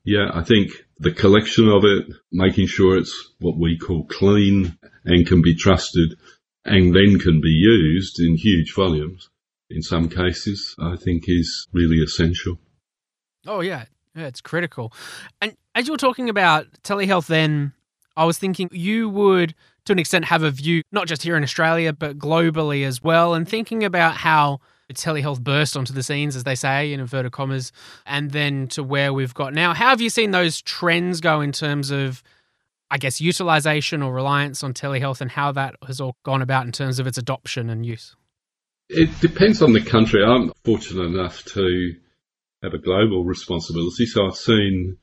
yeah, 0.04 0.30
I 0.32 0.42
think 0.44 0.70
the 0.98 1.12
collection 1.12 1.68
of 1.68 1.84
it, 1.84 2.14
making 2.32 2.66
sure 2.66 2.96
it's 2.96 3.30
what 3.38 3.58
we 3.58 3.78
call 3.78 4.04
clean 4.04 4.76
and 5.04 5.26
can 5.26 5.42
be 5.42 5.56
trusted 5.56 6.16
and 6.64 6.94
then 6.94 7.18
can 7.18 7.40
be 7.40 7.48
used 7.48 8.20
in 8.20 8.36
huge 8.36 8.74
volumes 8.74 9.28
in 9.70 9.82
some 9.82 10.08
cases, 10.08 10.74
I 10.78 10.96
think 10.96 11.24
is 11.26 11.68
really 11.72 11.98
essential. 11.98 12.58
Oh, 13.46 13.60
yeah. 13.60 13.84
Yeah, 14.14 14.26
it's 14.26 14.40
critical. 14.40 14.92
And 15.40 15.56
as 15.74 15.86
you 15.86 15.92
were 15.92 15.98
talking 15.98 16.28
about 16.28 16.66
telehealth, 16.82 17.28
then 17.28 17.72
I 18.16 18.24
was 18.24 18.38
thinking 18.38 18.68
you 18.72 19.08
would, 19.08 19.54
to 19.84 19.92
an 19.92 20.00
extent, 20.00 20.24
have 20.26 20.42
a 20.42 20.50
view, 20.50 20.82
not 20.90 21.06
just 21.06 21.22
here 21.22 21.36
in 21.36 21.44
Australia, 21.44 21.92
but 21.92 22.18
globally 22.18 22.84
as 22.84 23.02
well, 23.02 23.34
and 23.34 23.48
thinking 23.48 23.84
about 23.84 24.16
how 24.16 24.58
telehealth 24.92 25.40
burst 25.40 25.76
onto 25.76 25.92
the 25.92 26.02
scenes, 26.02 26.34
as 26.34 26.42
they 26.42 26.56
say, 26.56 26.92
in 26.92 26.98
inverted 26.98 27.30
commas, 27.30 27.70
and 28.04 28.32
then 28.32 28.66
to 28.66 28.82
where 28.82 29.12
we've 29.12 29.34
got 29.34 29.54
now. 29.54 29.72
How 29.72 29.90
have 29.90 30.00
you 30.00 30.10
seen 30.10 30.32
those 30.32 30.60
trends 30.60 31.20
go 31.20 31.40
in 31.40 31.52
terms 31.52 31.92
of, 31.92 32.24
I 32.90 32.98
guess, 32.98 33.20
utilization 33.20 34.02
or 34.02 34.12
reliance 34.12 34.64
on 34.64 34.74
telehealth 34.74 35.20
and 35.20 35.30
how 35.30 35.52
that 35.52 35.76
has 35.86 36.00
all 36.00 36.16
gone 36.24 36.42
about 36.42 36.66
in 36.66 36.72
terms 36.72 36.98
of 36.98 37.06
its 37.06 37.18
adoption 37.18 37.70
and 37.70 37.86
use? 37.86 38.16
It 38.88 39.20
depends 39.20 39.62
on 39.62 39.72
the 39.72 39.80
country. 39.80 40.24
I'm 40.24 40.52
fortunate 40.64 41.04
enough 41.04 41.44
to 41.54 41.94
have 42.62 42.74
a 42.74 42.78
global 42.78 43.24
responsibility, 43.24 44.06
so 44.06 44.26
I've 44.26 44.36
seen 44.36 44.96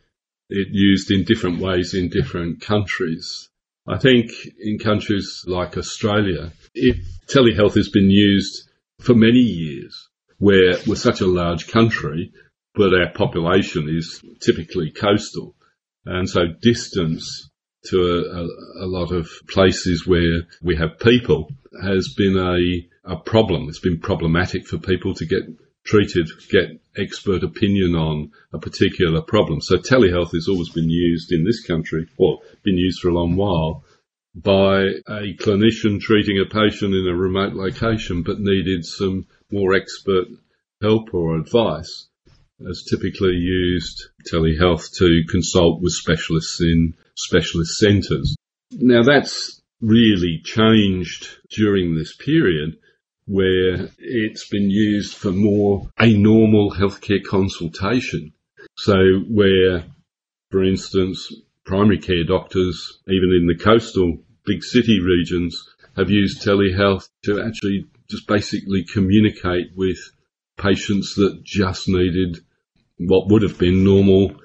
it 0.49 0.67
used 0.71 1.11
in 1.11 1.23
different 1.23 1.59
ways 1.59 1.93
in 1.93 2.09
different 2.09 2.61
countries. 2.61 3.49
I 3.87 3.97
think 3.97 4.31
in 4.59 4.79
countries 4.79 5.43
like 5.47 5.77
Australia, 5.77 6.51
it, 6.73 6.97
telehealth 7.27 7.75
has 7.75 7.89
been 7.89 8.09
used 8.09 8.69
for 8.99 9.13
many 9.13 9.39
years, 9.39 10.09
where 10.39 10.75
we're 10.85 10.95
such 10.95 11.21
a 11.21 11.27
large 11.27 11.67
country, 11.67 12.33
but 12.75 12.93
our 12.93 13.11
population 13.13 13.87
is 13.89 14.21
typically 14.41 14.91
coastal. 14.91 15.55
And 16.05 16.29
so 16.29 16.41
distance 16.61 17.46
to 17.89 17.97
a, 18.01 18.83
a, 18.83 18.85
a 18.85 18.87
lot 18.87 19.11
of 19.11 19.29
places 19.47 20.05
where 20.05 20.43
we 20.61 20.75
have 20.75 20.99
people 20.99 21.49
has 21.81 22.13
been 22.17 22.37
a 22.37 22.87
a 23.07 23.15
problem. 23.17 23.69
It's 23.69 23.79
been 23.79 23.99
problematic 23.99 24.67
for 24.67 24.77
people 24.77 25.13
to 25.15 25.25
get 25.25 25.43
treated, 25.85 26.27
get 26.51 26.79
expert 26.97 27.43
opinion 27.43 27.95
on 27.95 28.31
a 28.53 28.59
particular 28.59 29.21
problem. 29.21 29.61
So 29.61 29.77
telehealth 29.77 30.33
has 30.33 30.47
always 30.49 30.69
been 30.69 30.89
used 30.89 31.31
in 31.31 31.45
this 31.45 31.65
country, 31.65 32.07
or 32.17 32.39
been 32.63 32.77
used 32.77 32.99
for 32.99 33.09
a 33.09 33.13
long 33.13 33.37
while, 33.37 33.85
by 34.35 34.81
a 35.07 35.33
clinician 35.39 35.99
treating 35.99 36.39
a 36.39 36.53
patient 36.53 36.93
in 36.93 37.07
a 37.07 37.15
remote 37.15 37.53
location 37.53 38.23
but 38.23 38.39
needed 38.39 38.85
some 38.85 39.25
more 39.51 39.73
expert 39.73 40.27
help 40.81 41.13
or 41.13 41.37
advice 41.37 42.07
has 42.65 42.83
typically 42.89 43.35
used 43.35 44.07
telehealth 44.31 44.91
to 44.97 45.23
consult 45.29 45.81
with 45.81 45.93
specialists 45.93 46.59
in 46.61 46.93
specialist 47.15 47.77
centres. 47.77 48.35
Now 48.71 49.03
that's 49.03 49.61
really 49.81 50.41
changed 50.43 51.27
during 51.49 51.95
this 51.95 52.15
period 52.15 52.77
where 53.27 53.89
it's 53.99 54.47
been 54.47 54.69
used 54.69 55.15
for 55.15 55.31
more 55.31 55.89
a 55.99 56.13
normal 56.13 56.71
healthcare 56.71 57.23
consultation. 57.23 58.33
So 58.77 58.95
where, 59.29 59.85
for 60.49 60.63
instance, 60.63 61.33
primary 61.65 61.99
care 61.99 62.23
doctors, 62.25 62.99
even 63.07 63.33
in 63.33 63.47
the 63.47 63.61
coastal 63.61 64.17
big 64.45 64.63
city 64.63 64.99
regions, 65.01 65.61
have 65.97 66.09
used 66.09 66.41
telehealth 66.41 67.09
to 67.25 67.43
actually 67.43 67.87
just 68.09 68.27
basically 68.27 68.85
communicate 68.85 69.75
with 69.75 69.97
patients 70.57 71.15
that 71.15 71.41
just 71.43 71.87
needed 71.87 72.39
what 72.97 73.29
would 73.29 73.43
have 73.43 73.57
been 73.57 73.83
normal 73.83 74.35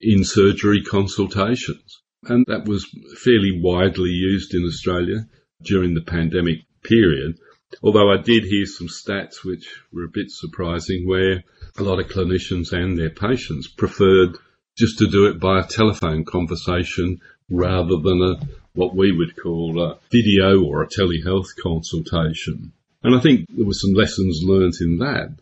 in 0.00 0.24
surgery 0.24 0.82
consultations. 0.82 2.02
And 2.24 2.44
that 2.48 2.66
was 2.66 2.86
fairly 3.22 3.60
widely 3.60 4.10
used 4.10 4.54
in 4.54 4.64
Australia 4.64 5.26
during 5.62 5.94
the 5.94 6.02
pandemic 6.02 6.58
period. 6.82 7.38
Although 7.82 8.12
I 8.12 8.18
did 8.18 8.44
hear 8.44 8.66
some 8.66 8.88
stats 8.88 9.44
which 9.44 9.66
were 9.92 10.04
a 10.04 10.12
bit 10.12 10.30
surprising 10.30 11.06
where 11.06 11.42
a 11.78 11.82
lot 11.82 11.98
of 11.98 12.08
clinicians 12.08 12.72
and 12.72 12.96
their 12.96 13.10
patients 13.10 13.68
preferred 13.68 14.38
just 14.76 14.98
to 14.98 15.08
do 15.08 15.26
it 15.26 15.40
by 15.40 15.60
a 15.60 15.66
telephone 15.66 16.24
conversation 16.24 17.20
rather 17.48 17.96
than 18.02 18.22
a 18.22 18.40
what 18.74 18.94
we 18.94 19.10
would 19.10 19.34
call 19.36 19.80
a 19.82 19.98
video 20.12 20.62
or 20.62 20.82
a 20.82 20.88
telehealth 20.88 21.48
consultation. 21.60 22.72
And 23.02 23.14
I 23.14 23.20
think 23.20 23.46
there 23.48 23.64
were 23.64 23.72
some 23.72 23.94
lessons 23.94 24.42
learnt 24.44 24.76
in 24.80 24.98
that 24.98 25.34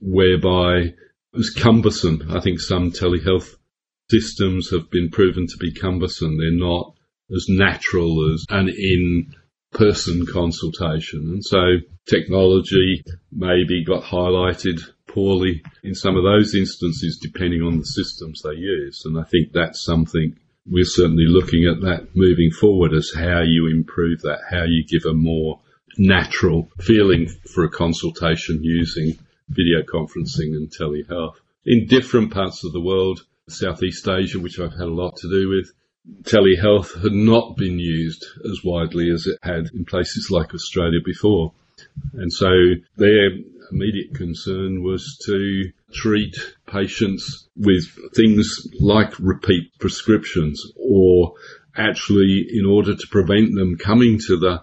whereby 0.00 0.94
was 1.34 1.50
cumbersome. 1.50 2.28
I 2.30 2.40
think 2.40 2.60
some 2.60 2.90
telehealth 2.90 3.54
systems 4.10 4.70
have 4.70 4.90
been 4.90 5.10
proven 5.10 5.46
to 5.46 5.56
be 5.58 5.72
cumbersome. 5.72 6.38
They're 6.38 6.50
not 6.52 6.94
as 7.34 7.46
natural 7.48 8.32
as 8.32 8.44
an 8.50 8.68
in 8.68 9.34
person 9.72 10.26
consultation. 10.26 11.20
And 11.32 11.44
so 11.44 11.78
technology 12.06 13.02
maybe 13.32 13.84
got 13.84 14.04
highlighted 14.04 14.80
poorly 15.06 15.62
in 15.82 15.94
some 15.94 16.16
of 16.16 16.24
those 16.24 16.54
instances 16.54 17.18
depending 17.20 17.62
on 17.62 17.78
the 17.78 17.84
systems 17.84 18.42
they 18.42 18.56
use. 18.56 19.02
And 19.04 19.18
I 19.18 19.24
think 19.24 19.52
that's 19.52 19.84
something 19.84 20.36
we're 20.66 20.84
certainly 20.84 21.26
looking 21.26 21.66
at 21.66 21.80
that 21.82 22.08
moving 22.14 22.50
forward 22.50 22.92
as 22.94 23.12
how 23.14 23.42
you 23.42 23.68
improve 23.70 24.22
that, 24.22 24.40
how 24.50 24.64
you 24.64 24.84
give 24.88 25.04
a 25.04 25.14
more 25.14 25.60
natural 25.98 26.70
feeling 26.80 27.28
for 27.54 27.64
a 27.64 27.70
consultation 27.70 28.60
using 28.62 29.18
video 29.48 29.82
conferencing 29.82 30.54
and 30.54 30.70
telehealth. 30.70 31.34
In 31.66 31.86
different 31.86 32.32
parts 32.32 32.64
of 32.64 32.72
the 32.72 32.80
world, 32.80 33.20
Southeast 33.48 34.06
Asia, 34.08 34.38
which 34.38 34.58
I've 34.58 34.72
had 34.72 34.88
a 34.88 34.94
lot 34.94 35.16
to 35.16 35.28
do 35.28 35.48
with, 35.48 35.72
telehealth 36.22 37.02
had 37.02 37.12
not 37.12 37.56
been 37.56 37.78
used 37.78 38.24
as 38.44 38.62
widely 38.64 39.10
as 39.10 39.26
it 39.26 39.38
had 39.42 39.70
in 39.74 39.84
places 39.84 40.28
like 40.30 40.54
Australia 40.54 41.00
before. 41.04 41.52
And 42.12 42.32
so 42.32 42.48
their 42.96 43.30
immediate 43.70 44.14
concern 44.14 44.82
was 44.82 45.18
to 45.26 45.72
treat 45.92 46.36
patients 46.66 47.48
with 47.56 47.84
things 48.14 48.68
like 48.78 49.18
repeat 49.18 49.78
prescriptions 49.78 50.62
or 50.76 51.34
actually 51.76 52.46
in 52.50 52.66
order 52.66 52.94
to 52.94 53.06
prevent 53.10 53.54
them 53.54 53.76
coming 53.76 54.18
to 54.18 54.36
the 54.36 54.62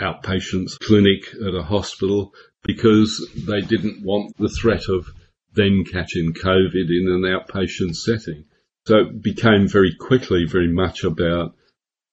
outpatients 0.00 0.78
clinic 0.78 1.28
at 1.46 1.54
a 1.54 1.62
hospital 1.62 2.32
because 2.64 3.26
they 3.46 3.60
didn't 3.60 4.04
want 4.04 4.36
the 4.36 4.48
threat 4.48 4.88
of 4.88 5.06
then 5.54 5.84
catching 5.90 6.32
COVID 6.32 6.74
in 6.74 7.08
an 7.08 7.22
outpatient 7.22 7.94
setting. 7.96 8.44
So 8.86 8.98
it 8.98 9.22
became 9.22 9.68
very 9.68 9.94
quickly 9.94 10.44
very 10.46 10.72
much 10.72 11.04
about 11.04 11.54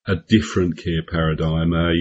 a 0.08 0.16
different 0.16 0.78
care 0.78 1.04
paradigm, 1.10 1.74
a 1.74 1.94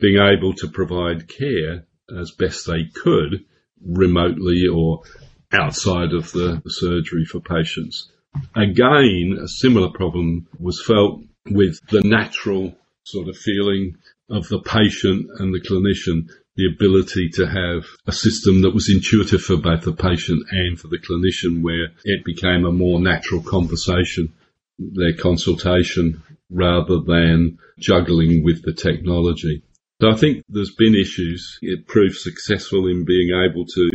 being 0.00 0.18
able 0.18 0.54
to 0.54 0.68
provide 0.68 1.28
care 1.28 1.86
as 2.18 2.32
best 2.32 2.66
they 2.66 2.84
could 2.84 3.44
remotely 3.84 4.66
or 4.72 5.02
outside 5.52 6.12
of 6.12 6.32
the 6.32 6.62
surgery 6.66 7.24
for 7.24 7.40
patients. 7.40 8.10
Again, 8.54 9.38
a 9.42 9.48
similar 9.48 9.90
problem 9.90 10.48
was 10.58 10.82
felt 10.84 11.22
with 11.50 11.78
the 11.88 12.02
natural 12.02 12.74
sort 13.04 13.28
of 13.28 13.36
feeling 13.36 13.96
of 14.30 14.48
the 14.48 14.60
patient 14.60 15.28
and 15.38 15.52
the 15.52 15.60
clinician 15.60 16.30
the 16.56 16.68
ability 16.74 17.30
to 17.34 17.46
have 17.46 17.84
a 18.06 18.12
system 18.12 18.62
that 18.62 18.74
was 18.74 18.90
intuitive 18.90 19.42
for 19.42 19.56
both 19.56 19.82
the 19.82 19.92
patient 19.92 20.42
and 20.50 20.78
for 20.78 20.88
the 20.88 20.98
clinician 20.98 21.62
where 21.62 21.92
it 22.04 22.24
became 22.24 22.64
a 22.64 22.72
more 22.72 23.00
natural 23.00 23.42
conversation, 23.42 24.32
their 24.78 25.14
consultation, 25.14 26.22
rather 26.50 27.00
than 27.00 27.58
juggling 27.78 28.44
with 28.44 28.62
the 28.62 28.74
technology. 28.74 29.62
So 30.00 30.10
I 30.10 30.16
think 30.16 30.44
there's 30.48 30.74
been 30.76 30.94
issues. 30.94 31.58
It 31.62 31.86
proved 31.86 32.16
successful 32.16 32.86
in 32.88 33.04
being 33.04 33.30
able 33.30 33.64
to 33.64 33.90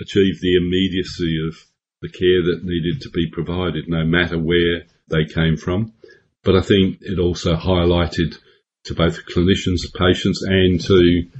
achieve 0.00 0.40
the 0.40 0.56
immediacy 0.56 1.38
of 1.48 1.56
the 2.02 2.08
care 2.08 2.42
that 2.42 2.64
needed 2.64 3.00
to 3.02 3.10
be 3.10 3.30
provided, 3.30 3.88
no 3.88 4.04
matter 4.04 4.38
where 4.38 4.82
they 5.08 5.24
came 5.24 5.56
from. 5.56 5.94
But 6.42 6.56
I 6.56 6.60
think 6.60 6.98
it 7.00 7.18
also 7.18 7.54
highlighted 7.54 8.36
to 8.84 8.94
both 8.94 9.24
clinicians, 9.26 9.80
patients, 9.96 10.42
and 10.42 10.80
to 10.82 11.30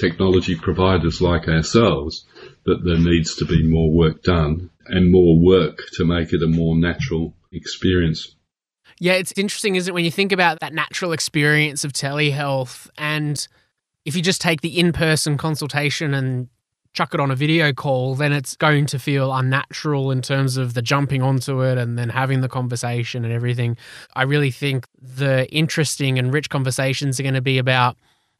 technology 0.00 0.54
providers 0.54 1.20
like 1.20 1.48
ourselves 1.48 2.24
that 2.64 2.84
there 2.84 2.98
needs 2.98 3.34
to 3.36 3.44
be 3.44 3.62
more 3.66 3.90
work 3.90 4.22
done 4.22 4.70
and 4.86 5.10
more 5.10 5.38
work 5.38 5.80
to 5.92 6.04
make 6.04 6.32
it 6.32 6.42
a 6.42 6.46
more 6.46 6.76
natural 6.76 7.34
experience. 7.52 8.34
Yeah, 9.00 9.14
it's 9.14 9.32
interesting, 9.36 9.76
isn't 9.76 9.90
it, 9.90 9.94
when 9.94 10.04
you 10.04 10.10
think 10.10 10.32
about 10.32 10.60
that 10.60 10.72
natural 10.72 11.12
experience 11.12 11.84
of 11.84 11.92
telehealth 11.92 12.88
and 12.98 13.46
if 14.04 14.16
you 14.16 14.22
just 14.22 14.40
take 14.40 14.60
the 14.60 14.78
in 14.78 14.92
person 14.92 15.36
consultation 15.36 16.14
and 16.14 16.48
chuck 16.94 17.14
it 17.14 17.20
on 17.20 17.30
a 17.30 17.36
video 17.36 17.72
call, 17.72 18.14
then 18.14 18.32
it's 18.32 18.56
going 18.56 18.86
to 18.86 18.98
feel 18.98 19.32
unnatural 19.32 20.10
in 20.10 20.22
terms 20.22 20.56
of 20.56 20.74
the 20.74 20.82
jumping 20.82 21.22
onto 21.22 21.62
it 21.62 21.78
and 21.78 21.98
then 21.98 22.08
having 22.08 22.40
the 22.40 22.48
conversation 22.48 23.24
and 23.24 23.32
everything. 23.32 23.76
I 24.16 24.22
really 24.22 24.50
think 24.50 24.86
the 25.00 25.46
interesting 25.52 26.18
and 26.18 26.32
rich 26.32 26.50
conversations 26.50 27.20
are 27.20 27.22
going 27.22 27.34
to 27.34 27.40
be 27.40 27.58
about 27.58 27.96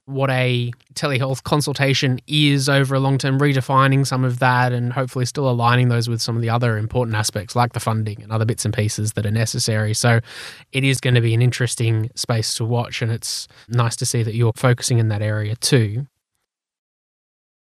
what 0.08 0.30
a 0.30 0.72
telehealth 0.94 1.42
consultation 1.42 2.18
is 2.26 2.66
over 2.66 2.94
a 2.94 3.00
long 3.00 3.18
term, 3.18 3.38
redefining 3.38 4.06
some 4.06 4.24
of 4.24 4.38
that 4.38 4.72
and 4.72 4.90
hopefully 4.90 5.26
still 5.26 5.48
aligning 5.50 5.90
those 5.90 6.08
with 6.08 6.22
some 6.22 6.34
of 6.34 6.40
the 6.40 6.48
other 6.48 6.78
important 6.78 7.14
aspects 7.14 7.54
like 7.54 7.74
the 7.74 7.80
funding 7.80 8.22
and 8.22 8.32
other 8.32 8.46
bits 8.46 8.64
and 8.64 8.72
pieces 8.72 9.12
that 9.12 9.26
are 9.26 9.30
necessary. 9.30 9.92
So 9.92 10.20
it 10.72 10.82
is 10.82 10.98
going 10.98 11.14
to 11.14 11.20
be 11.20 11.34
an 11.34 11.42
interesting 11.42 12.10
space 12.14 12.54
to 12.54 12.64
watch, 12.64 13.02
and 13.02 13.12
it's 13.12 13.48
nice 13.68 13.96
to 13.96 14.06
see 14.06 14.22
that 14.22 14.34
you're 14.34 14.54
focusing 14.56 14.98
in 14.98 15.08
that 15.08 15.20
area 15.20 15.56
too. 15.56 16.06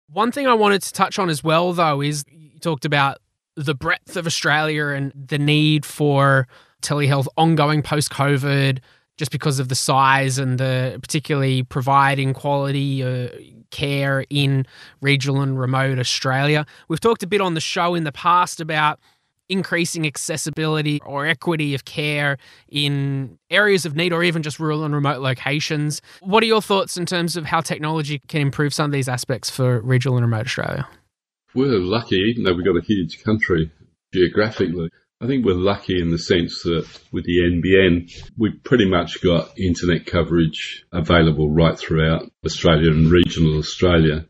One 0.08 0.30
thing 0.30 0.46
I 0.46 0.54
wanted 0.54 0.82
to 0.82 0.92
touch 0.92 1.18
on 1.18 1.28
as 1.28 1.42
well, 1.42 1.72
though, 1.72 2.00
is 2.00 2.24
you 2.30 2.60
talked 2.60 2.84
about 2.84 3.18
the 3.56 3.74
breadth 3.74 4.16
of 4.16 4.28
Australia 4.28 4.86
and 4.86 5.12
the 5.12 5.38
need 5.38 5.84
for 5.84 6.46
telehealth 6.82 7.26
ongoing 7.36 7.82
post 7.82 8.10
COVID 8.10 8.78
just 9.18 9.30
because 9.30 9.58
of 9.58 9.68
the 9.68 9.74
size 9.74 10.38
and 10.38 10.58
the 10.58 10.98
particularly 11.02 11.62
providing 11.64 12.32
quality 12.32 13.02
uh, 13.02 13.28
care 13.70 14.24
in 14.30 14.64
regional 15.02 15.42
and 15.42 15.58
remote 15.58 15.98
Australia. 15.98 16.64
We've 16.88 17.00
talked 17.00 17.22
a 17.22 17.26
bit 17.26 17.42
on 17.42 17.52
the 17.52 17.60
show 17.60 17.94
in 17.94 18.04
the 18.04 18.12
past 18.12 18.60
about 18.60 18.98
increasing 19.48 20.06
accessibility 20.06 21.00
or 21.04 21.26
equity 21.26 21.74
of 21.74 21.84
care 21.84 22.36
in 22.68 23.38
areas 23.50 23.86
of 23.86 23.96
need 23.96 24.12
or 24.12 24.22
even 24.22 24.42
just 24.42 24.60
rural 24.60 24.84
and 24.84 24.94
remote 24.94 25.20
locations. 25.20 26.00
What 26.20 26.42
are 26.42 26.46
your 26.46 26.62
thoughts 26.62 26.96
in 26.96 27.06
terms 27.06 27.36
of 27.36 27.44
how 27.46 27.60
technology 27.60 28.20
can 28.28 28.40
improve 28.40 28.74
some 28.74 28.86
of 28.86 28.92
these 28.92 29.08
aspects 29.08 29.50
for 29.50 29.80
regional 29.80 30.16
and 30.16 30.24
remote 30.24 30.46
Australia? 30.46 30.86
We're 31.54 31.78
lucky, 31.78 32.16
even 32.16 32.44
though 32.44 32.52
we've 32.52 32.64
got 32.64 32.76
a 32.76 32.82
huge 32.82 33.24
country 33.24 33.72
geographically, 34.12 34.90
I 35.20 35.26
think 35.26 35.44
we're 35.44 35.54
lucky 35.54 36.00
in 36.00 36.10
the 36.10 36.18
sense 36.18 36.62
that 36.62 36.86
with 37.10 37.24
the 37.24 37.40
NBN, 37.40 38.30
we've 38.36 38.62
pretty 38.62 38.88
much 38.88 39.20
got 39.20 39.58
internet 39.58 40.06
coverage 40.06 40.86
available 40.92 41.50
right 41.50 41.76
throughout 41.76 42.30
Australia 42.46 42.92
and 42.92 43.10
regional 43.10 43.58
Australia. 43.58 44.26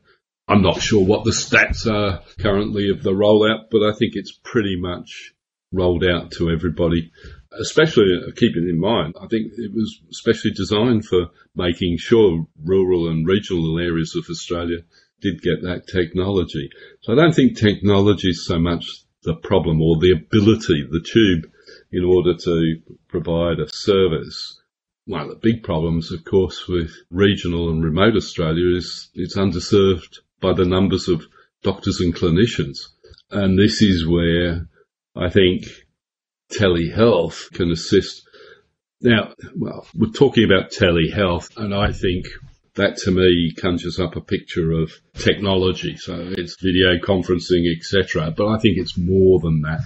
I'm 0.49 0.63
not 0.63 0.81
sure 0.81 1.05
what 1.05 1.25
the 1.25 1.33
stats 1.33 1.87
are 1.87 2.23
currently 2.39 2.89
of 2.89 3.03
the 3.03 3.13
rollout, 3.13 3.67
but 3.71 3.83
I 3.83 3.93
think 3.93 4.13
it's 4.15 4.33
pretty 4.43 4.77
much 4.81 5.35
rolled 5.73 6.05
out 6.05 6.31
to 6.39 6.49
everybody. 6.49 7.13
Especially 7.61 8.07
uh, 8.27 8.31
keeping 8.35 8.67
in 8.67 8.81
mind, 8.81 9.15
I 9.21 9.27
think 9.27 9.53
it 9.59 9.75
was 9.75 10.01
especially 10.11 10.53
designed 10.53 11.05
for 11.05 11.27
making 11.55 11.99
sure 11.99 12.47
rural 12.65 13.09
and 13.09 13.27
regional 13.27 13.79
areas 13.79 14.15
of 14.17 14.25
Australia 14.31 14.79
did 15.21 15.43
get 15.43 15.63
that 15.63 15.87
technology. 15.87 16.71
So 17.03 17.13
I 17.13 17.17
don't 17.17 17.35
think 17.35 17.59
technology 17.59 18.29
is 18.29 18.47
so 18.47 18.59
much 18.59 18.87
the 19.29 19.35
problem 19.35 19.83
or 19.83 19.99
the 19.99 20.13
ability, 20.13 20.89
the 20.91 21.05
tube, 21.05 21.53
in 21.93 22.03
order 22.03 22.35
to 22.35 22.81
provide 23.09 23.61
a 23.61 23.69
service. 23.69 24.59
One 25.05 25.21
of 25.21 25.29
the 25.29 25.37
big 25.37 25.63
problems, 25.63 26.11
of 26.13 26.25
course, 26.25 26.67
with 26.67 26.91
regional 27.11 27.69
and 27.69 27.85
remote 27.85 28.17
Australia 28.17 28.75
is 28.75 29.11
it's 29.15 29.37
underserved 29.37 30.21
by 30.41 30.55
the 30.55 30.65
numbers 30.65 31.09
of 31.09 31.27
doctors 31.63 32.01
and 32.01 32.15
clinicians. 32.15 32.79
And 33.31 33.59
this 33.59 33.83
is 33.83 34.09
where 34.09 34.67
I 35.15 35.29
think 35.29 35.67
telehealth 36.51 37.53
can 37.53 37.71
assist. 37.71 38.27
Now, 39.03 39.35
well, 39.55 39.87
we're 39.95 40.11
talking 40.11 40.45
about 40.45 40.73
telehealth, 40.73 41.55
and 41.59 41.75
I 41.75 41.93
think 41.93 42.25
that 42.79 42.97
to 42.97 43.11
me 43.11 43.53
conjures 43.57 44.01
up 44.01 44.17
a 44.17 44.21
picture 44.21 44.73
of 44.73 44.93
technology. 45.15 45.97
So 45.97 46.15
it's 46.37 46.57
video 46.61 46.99
conferencing, 47.05 47.65
etc. 47.77 48.33
But 48.37 48.49
I 48.49 48.59
think 48.59 48.79
it's 48.79 48.97
more 48.97 49.41
than 49.41 49.63
that 49.63 49.83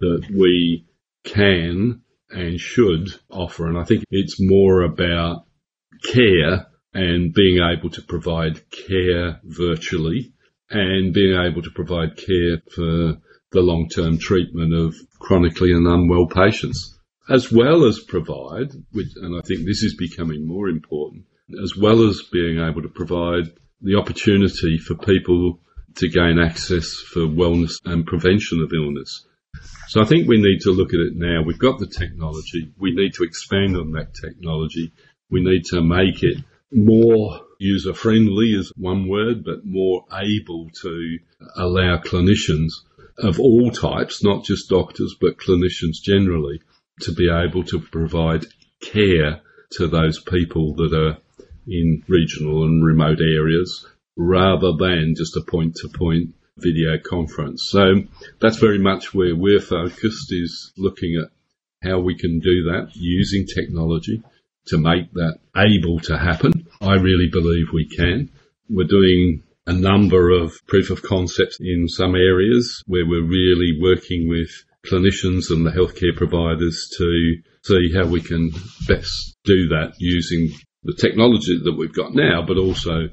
that 0.00 0.26
we 0.30 0.86
can 1.24 2.02
and 2.30 2.58
should 2.58 3.08
offer. 3.30 3.68
And 3.68 3.78
I 3.78 3.84
think 3.84 4.04
it's 4.10 4.36
more 4.40 4.82
about 4.82 5.44
care 6.04 6.66
and 6.92 7.32
being 7.32 7.58
able 7.58 7.90
to 7.90 8.02
provide 8.02 8.60
care 8.70 9.40
virtually 9.44 10.32
and 10.68 11.14
being 11.14 11.38
able 11.38 11.62
to 11.62 11.70
provide 11.70 12.16
care 12.16 12.60
for 12.74 13.18
the 13.52 13.60
long-term 13.60 14.18
treatment 14.18 14.74
of 14.74 14.94
chronically 15.20 15.72
and 15.72 15.86
unwell 15.86 16.26
patients, 16.26 16.98
as 17.28 17.52
well 17.52 17.84
as 17.84 18.00
provide, 18.00 18.72
which, 18.92 19.08
and 19.16 19.36
I 19.36 19.46
think 19.46 19.60
this 19.60 19.82
is 19.82 19.94
becoming 19.96 20.46
more 20.46 20.68
important, 20.68 21.26
as 21.62 21.76
well 21.76 22.08
as 22.08 22.22
being 22.32 22.58
able 22.58 22.82
to 22.82 22.88
provide 22.88 23.52
the 23.80 23.96
opportunity 23.96 24.78
for 24.78 24.94
people 24.94 25.58
to 25.96 26.08
gain 26.08 26.38
access 26.38 26.94
for 26.94 27.20
wellness 27.20 27.74
and 27.84 28.06
prevention 28.06 28.62
of 28.62 28.72
illness. 28.72 29.26
So 29.88 30.00
I 30.00 30.04
think 30.04 30.26
we 30.26 30.40
need 30.40 30.60
to 30.60 30.70
look 30.70 30.94
at 30.94 31.00
it 31.00 31.14
now. 31.14 31.42
We've 31.42 31.58
got 31.58 31.78
the 31.78 31.86
technology. 31.86 32.72
We 32.78 32.94
need 32.94 33.14
to 33.14 33.24
expand 33.24 33.76
on 33.76 33.92
that 33.92 34.14
technology. 34.14 34.92
We 35.30 35.42
need 35.42 35.64
to 35.66 35.82
make 35.82 36.22
it 36.22 36.38
more 36.72 37.40
user 37.58 37.92
friendly 37.92 38.52
is 38.54 38.72
one 38.76 39.08
word, 39.08 39.44
but 39.44 39.64
more 39.64 40.04
able 40.12 40.70
to 40.82 41.18
allow 41.56 41.98
clinicians 41.98 42.72
of 43.18 43.38
all 43.38 43.70
types, 43.70 44.24
not 44.24 44.44
just 44.44 44.70
doctors, 44.70 45.14
but 45.20 45.36
clinicians 45.36 46.00
generally, 46.02 46.62
to 47.00 47.12
be 47.12 47.28
able 47.30 47.64
to 47.64 47.80
provide 47.80 48.46
care 48.80 49.42
to 49.72 49.88
those 49.88 50.20
people 50.20 50.74
that 50.74 50.92
are 50.94 51.18
in 51.66 52.02
regional 52.08 52.64
and 52.64 52.84
remote 52.84 53.20
areas 53.20 53.86
rather 54.16 54.72
than 54.78 55.14
just 55.16 55.36
a 55.36 55.50
point 55.50 55.76
to 55.76 55.88
point 55.88 56.34
video 56.58 56.98
conference. 56.98 57.68
So 57.70 58.02
that's 58.40 58.58
very 58.58 58.78
much 58.78 59.14
where 59.14 59.34
we're 59.34 59.60
focused 59.60 60.32
is 60.32 60.72
looking 60.76 61.16
at 61.22 61.30
how 61.88 62.00
we 62.00 62.14
can 62.14 62.38
do 62.40 62.64
that 62.64 62.90
using 62.94 63.46
technology 63.46 64.22
to 64.66 64.78
make 64.78 65.12
that 65.14 65.38
able 65.56 65.98
to 66.00 66.18
happen. 66.18 66.68
I 66.80 66.94
really 66.94 67.28
believe 67.30 67.66
we 67.72 67.86
can. 67.88 68.30
We're 68.68 68.86
doing 68.86 69.42
a 69.66 69.72
number 69.72 70.30
of 70.30 70.54
proof 70.66 70.90
of 70.90 71.02
concepts 71.02 71.58
in 71.60 71.88
some 71.88 72.14
areas 72.14 72.82
where 72.86 73.06
we're 73.06 73.26
really 73.26 73.78
working 73.80 74.28
with 74.28 74.50
clinicians 74.84 75.50
and 75.50 75.64
the 75.64 75.70
healthcare 75.70 76.16
providers 76.16 76.88
to 76.98 77.36
see 77.62 77.92
how 77.94 78.06
we 78.06 78.20
can 78.20 78.50
best 78.88 79.36
do 79.44 79.68
that 79.68 79.94
using 79.98 80.50
the 80.84 80.96
technology 81.00 81.60
that 81.62 81.74
we've 81.76 81.94
got 81.94 82.14
now, 82.14 82.44
but 82.46 82.58
also 82.58 83.08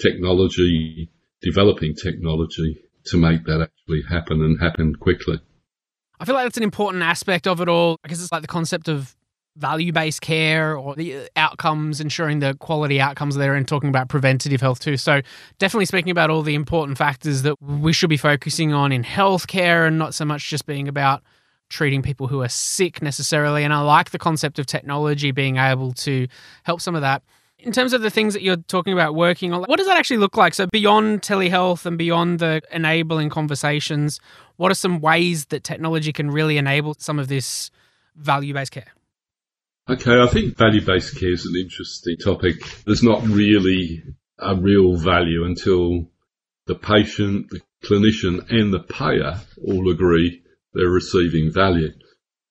technology, 0.00 1.10
developing 1.42 1.94
technology 1.94 2.78
to 3.06 3.16
make 3.16 3.44
that 3.44 3.60
actually 3.60 4.02
happen 4.08 4.42
and 4.42 4.60
happen 4.60 4.94
quickly. 4.94 5.40
I 6.20 6.24
feel 6.24 6.34
like 6.34 6.46
that's 6.46 6.56
an 6.56 6.62
important 6.62 7.02
aspect 7.02 7.46
of 7.46 7.60
it 7.60 7.68
all 7.68 7.98
because 8.02 8.22
it's 8.22 8.32
like 8.32 8.42
the 8.42 8.48
concept 8.48 8.88
of 8.88 9.14
value 9.56 9.92
based 9.92 10.20
care 10.20 10.76
or 10.76 10.94
the 10.94 11.28
outcomes, 11.36 12.00
ensuring 12.00 12.38
the 12.38 12.54
quality 12.54 13.00
outcomes 13.00 13.34
there, 13.36 13.54
and 13.54 13.66
talking 13.66 13.88
about 13.88 14.08
preventative 14.08 14.60
health 14.60 14.80
too. 14.80 14.96
So, 14.96 15.20
definitely 15.58 15.86
speaking 15.86 16.10
about 16.10 16.30
all 16.30 16.42
the 16.42 16.54
important 16.54 16.98
factors 16.98 17.42
that 17.42 17.60
we 17.60 17.92
should 17.92 18.10
be 18.10 18.16
focusing 18.16 18.72
on 18.72 18.92
in 18.92 19.02
healthcare 19.02 19.86
and 19.86 19.98
not 19.98 20.14
so 20.14 20.24
much 20.24 20.48
just 20.48 20.66
being 20.66 20.88
about 20.88 21.22
treating 21.68 22.02
people 22.02 22.26
who 22.26 22.42
are 22.42 22.48
sick 22.48 23.02
necessarily. 23.02 23.64
And 23.64 23.72
I 23.72 23.80
like 23.80 24.10
the 24.10 24.18
concept 24.18 24.58
of 24.58 24.66
technology 24.66 25.30
being 25.30 25.56
able 25.56 25.92
to 25.94 26.26
help 26.62 26.80
some 26.80 26.94
of 26.94 27.02
that. 27.02 27.22
In 27.58 27.72
terms 27.72 27.92
of 27.92 28.02
the 28.02 28.10
things 28.10 28.34
that 28.34 28.42
you're 28.42 28.56
talking 28.56 28.92
about 28.92 29.16
working 29.16 29.52
on, 29.52 29.64
what 29.64 29.78
does 29.78 29.86
that 29.88 29.96
actually 29.96 30.18
look 30.18 30.36
like? 30.36 30.54
So, 30.54 30.68
beyond 30.68 31.22
telehealth 31.22 31.86
and 31.86 31.98
beyond 31.98 32.38
the 32.38 32.62
enabling 32.70 33.30
conversations, 33.30 34.20
what 34.56 34.70
are 34.70 34.76
some 34.76 35.00
ways 35.00 35.46
that 35.46 35.64
technology 35.64 36.12
can 36.12 36.30
really 36.30 36.56
enable 36.56 36.94
some 36.98 37.18
of 37.18 37.26
this 37.26 37.72
value 38.14 38.54
based 38.54 38.70
care? 38.70 38.92
Okay, 39.90 40.20
I 40.20 40.28
think 40.28 40.56
value 40.56 40.84
based 40.84 41.18
care 41.18 41.32
is 41.32 41.46
an 41.46 41.56
interesting 41.56 42.16
topic. 42.18 42.56
There's 42.84 43.02
not 43.02 43.26
really 43.26 44.04
a 44.38 44.54
real 44.54 44.94
value 44.96 45.44
until 45.44 46.08
the 46.66 46.76
patient, 46.76 47.50
the 47.50 47.60
clinician, 47.82 48.48
and 48.50 48.72
the 48.72 48.80
payer 48.80 49.40
all 49.66 49.90
agree 49.90 50.42
they're 50.78 50.88
receiving 50.88 51.50
value 51.52 51.92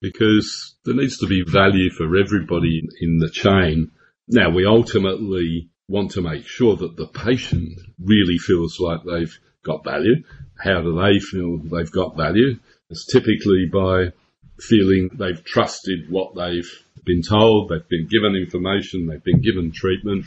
because 0.02 0.76
there 0.84 0.96
needs 0.96 1.18
to 1.20 1.28
be 1.28 1.44
value 1.48 1.90
for 1.90 2.18
everybody 2.18 2.82
in 3.00 3.20
the 3.20 3.30
chain. 3.32 3.90
Now, 4.28 4.50
we 4.50 4.66
ultimately 4.66 5.70
want 5.88 6.12
to 6.12 6.22
make 6.22 6.46
sure 6.46 6.76
that 6.76 6.98
the 6.98 7.08
patient 7.08 7.80
really 8.04 8.38
feels 8.38 8.82
like 8.82 9.00
they've 9.06 9.34
got 9.63 9.86
value. 9.86 10.24
How 10.62 10.82
do 10.82 11.00
they 11.02 11.20
feel 11.20 11.58
they've 11.58 11.92
got 11.92 12.18
value? 12.18 12.60
It's 12.90 13.06
typically 13.06 13.70
by 13.72 14.12
feeling 14.60 15.10
they've 15.13 15.44
trusted 15.46 16.10
what 16.10 16.36
they've 16.36 16.70
been 17.06 17.22
told, 17.22 17.70
they've 17.70 17.88
been 17.88 18.08
given 18.08 18.36
information, 18.36 19.08
they've 19.08 19.24
been 19.24 19.42
given 19.42 19.72
treatment, 19.72 20.26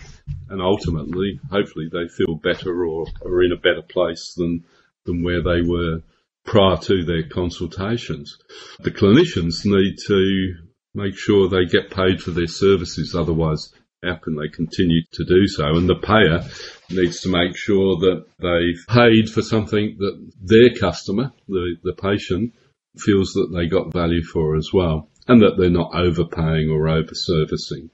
and 0.49 0.63
ultimately, 0.63 1.39
hopefully, 1.51 1.91
they 1.93 2.09
feel 2.09 2.37
better 2.37 2.83
or 2.87 3.07
are 3.27 3.43
in 3.43 3.53
a 3.53 3.57
better 3.57 3.83
place 3.83 4.33
than, 4.39 4.65
than 5.05 5.23
where 5.23 5.43
they 5.43 5.61
were 5.61 6.01
prior 6.45 6.77
to 6.77 7.05
their 7.05 7.29
consultations. 7.29 8.37
The 8.81 8.91
clinicians 8.91 9.65
need 9.65 9.97
to 10.07 10.55
make 10.95 11.17
sure 11.17 11.49
they 11.49 11.67
get 11.67 11.91
paid 11.91 12.21
for 12.21 12.31
their 12.33 12.47
services. 12.47 13.15
Otherwise, 13.15 13.73
how 14.03 14.17
can 14.17 14.37
they 14.37 14.49
continue 14.49 15.03
to 15.13 15.25
do 15.25 15.47
so? 15.47 15.65
And 15.77 15.89
the 15.89 15.97
payer 15.97 16.49
needs 16.91 17.21
to 17.21 17.29
make 17.29 17.57
sure 17.57 17.97
that 17.99 18.25
they've 18.39 18.87
paid 18.89 19.31
for 19.31 19.43
something 19.43 19.97
that 19.99 20.33
their 20.43 20.75
customer, 20.75 21.33
the, 21.49 21.77
the 21.83 21.93
patient, 21.93 22.55
feels 22.97 23.33
that 23.35 23.51
they 23.55 23.67
got 23.67 23.93
value 23.93 24.23
for 24.23 24.57
as 24.57 24.71
well, 24.73 25.11
and 25.29 25.43
that 25.43 25.57
they're 25.57 25.71
not 25.71 25.95
overpaying 25.95 26.71
or 26.71 26.89
over-servicing. 26.89 27.91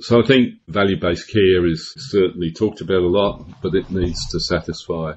So 0.00 0.20
I 0.20 0.26
think 0.26 0.54
value-based 0.66 1.30
care 1.30 1.66
is 1.66 1.92
certainly 1.96 2.52
talked 2.52 2.80
about 2.80 3.02
a 3.02 3.06
lot, 3.06 3.46
but 3.62 3.74
it 3.74 3.90
needs 3.90 4.26
to 4.30 4.40
satisfy 4.40 5.12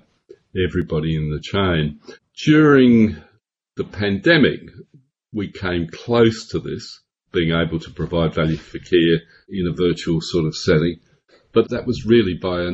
everybody 0.56 1.16
in 1.16 1.30
the 1.30 1.40
chain. 1.42 2.00
During 2.46 3.18
the 3.76 3.84
pandemic, 3.84 4.62
we 5.32 5.52
came 5.52 5.88
close 5.88 6.48
to 6.50 6.60
this, 6.60 7.02
being 7.32 7.52
able 7.52 7.80
to 7.80 7.92
provide 7.92 8.36
value 8.36 8.58
for 8.58 8.80
care 8.80 9.22
in 9.50 9.68
a 9.68 9.74
virtual 9.74 10.22
sort 10.22 10.46
of 10.46 10.56
setting. 10.56 11.00
But 11.54 11.70
that 11.70 11.86
was 11.86 12.06
really 12.06 12.36
by, 12.36 12.66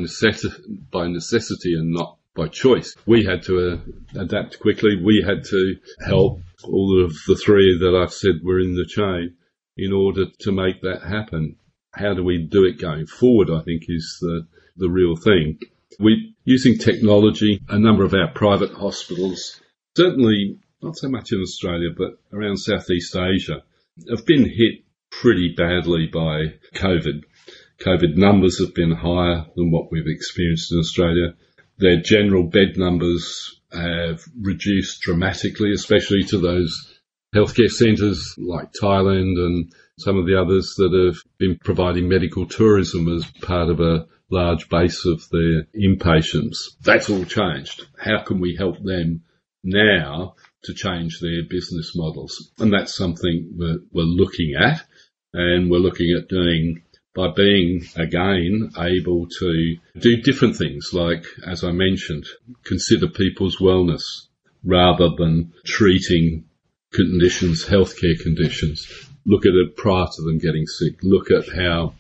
by 0.92 1.08
necessity 1.08 1.74
and 1.74 1.94
not 1.94 2.18
by 2.36 2.48
choice. 2.48 2.96
We 3.06 3.24
had 3.24 3.44
to 3.44 3.72
uh, 3.72 4.22
adapt 4.22 4.60
quickly. 4.60 4.96
We 5.02 5.24
had 5.26 5.44
to 5.46 5.76
help 6.06 6.42
all 6.64 7.04
of 7.04 7.14
the 7.28 7.36
three 7.36 7.78
that 7.80 7.96
I've 7.96 8.14
said 8.14 8.44
were 8.44 8.60
in 8.60 8.76
the 8.76 8.86
chain 8.86 9.36
in 9.78 9.94
order 9.94 10.26
to 10.40 10.52
make 10.52 10.82
that 10.82 11.04
happen. 11.04 11.56
How 11.94 12.14
do 12.14 12.24
we 12.24 12.48
do 12.50 12.66
it 12.66 12.80
going 12.80 13.08
forward? 13.08 13.50
I 13.50 13.62
think 13.64 13.84
is 13.88 14.18
the, 14.22 14.48
the 14.78 14.90
real 14.90 15.16
thing. 15.16 15.60
We 16.00 16.36
using 16.50 16.80
technology, 16.80 17.62
a 17.70 17.78
number 17.78 18.04
of 18.04 18.16
our 18.16 18.32
private 18.34 18.72
hospitals, 18.72 19.62
certainly 19.96 20.58
not 20.82 20.98
so 20.98 21.08
much 21.08 21.32
in 21.32 21.40
Australia, 21.40 21.90
but 21.96 22.18
around 22.34 22.58
Southeast 22.58 23.16
Asia, 23.16 23.62
have 24.10 24.26
been 24.26 24.46
hit 24.46 24.84
pretty 25.12 25.54
badly 25.56 26.08
by 26.12 26.56
COVID. 26.74 27.22
COVID 27.82 28.16
numbers 28.16 28.58
have 28.66 28.74
been 28.74 28.92
higher 28.92 29.46
than 29.56 29.70
what 29.70 29.92
we've 29.92 30.08
experienced 30.08 30.72
in 30.72 30.80
Australia. 30.80 31.36
Their 31.78 32.02
general 32.02 32.48
bed 32.48 32.78
numbers 32.78 33.62
have 33.72 34.20
reduced 34.42 35.02
dramatically, 35.02 35.72
especially 35.72 36.24
to 36.30 36.40
those 36.40 37.00
healthcare 37.36 37.70
centres 37.70 38.34
like 38.40 38.74
Thailand 38.74 39.38
and 39.38 39.72
some 40.00 40.18
of 40.18 40.26
the 40.26 40.42
others 40.42 40.74
that 40.78 40.92
have 41.06 41.22
been 41.38 41.60
providing 41.64 42.10
medical 42.10 42.48
tourism 42.48 43.08
as 43.08 43.24
part 43.44 43.70
of 43.70 43.80
a 43.80 44.08
large 44.30 44.70
base 44.70 45.06
of 45.06 45.28
their 45.30 45.64
inpatients. 45.76 46.58
That's 46.84 47.10
all 47.10 47.26
changed. 47.26 47.86
How 47.98 48.24
can 48.24 48.40
we 48.40 48.56
help 48.56 48.82
them 48.84 49.24
now 49.64 50.36
to 50.64 50.74
change 50.74 51.20
their 51.20 51.44
business 51.50 51.94
models? 51.96 52.52
And 52.60 52.72
that's 52.72 52.96
something 52.96 53.54
we're, 53.56 53.80
we're 53.92 54.04
looking 54.04 54.54
at 54.60 54.84
and 55.34 55.70
we're 55.70 55.80
looking 55.80 56.16
at 56.18 56.30
doing 56.30 56.84
by 57.16 57.28
being 57.36 57.84
again 57.96 58.72
able 58.78 59.28
to 59.28 59.76
do 60.00 60.22
different 60.22 60.56
things 60.56 60.92
like, 60.94 61.26
as 61.46 61.64
I 61.64 61.72
mentioned, 61.72 62.26
consider 62.64 63.08
people's 63.08 63.58
wellness 63.58 64.04
rather 64.64 65.10
than 65.18 65.54
treating 65.66 66.46
conditions, 66.94 67.66
healthcare 67.66 68.20
conditions. 68.22 68.88
Look 69.26 69.46
at 69.46 69.54
it 69.54 69.76
prior 69.76 70.06
to 70.06 70.22
them 70.22 70.38
getting 70.38 70.66
sick. 70.66 71.00
Look 71.04 71.32
at 71.32 71.50
how 71.54 71.96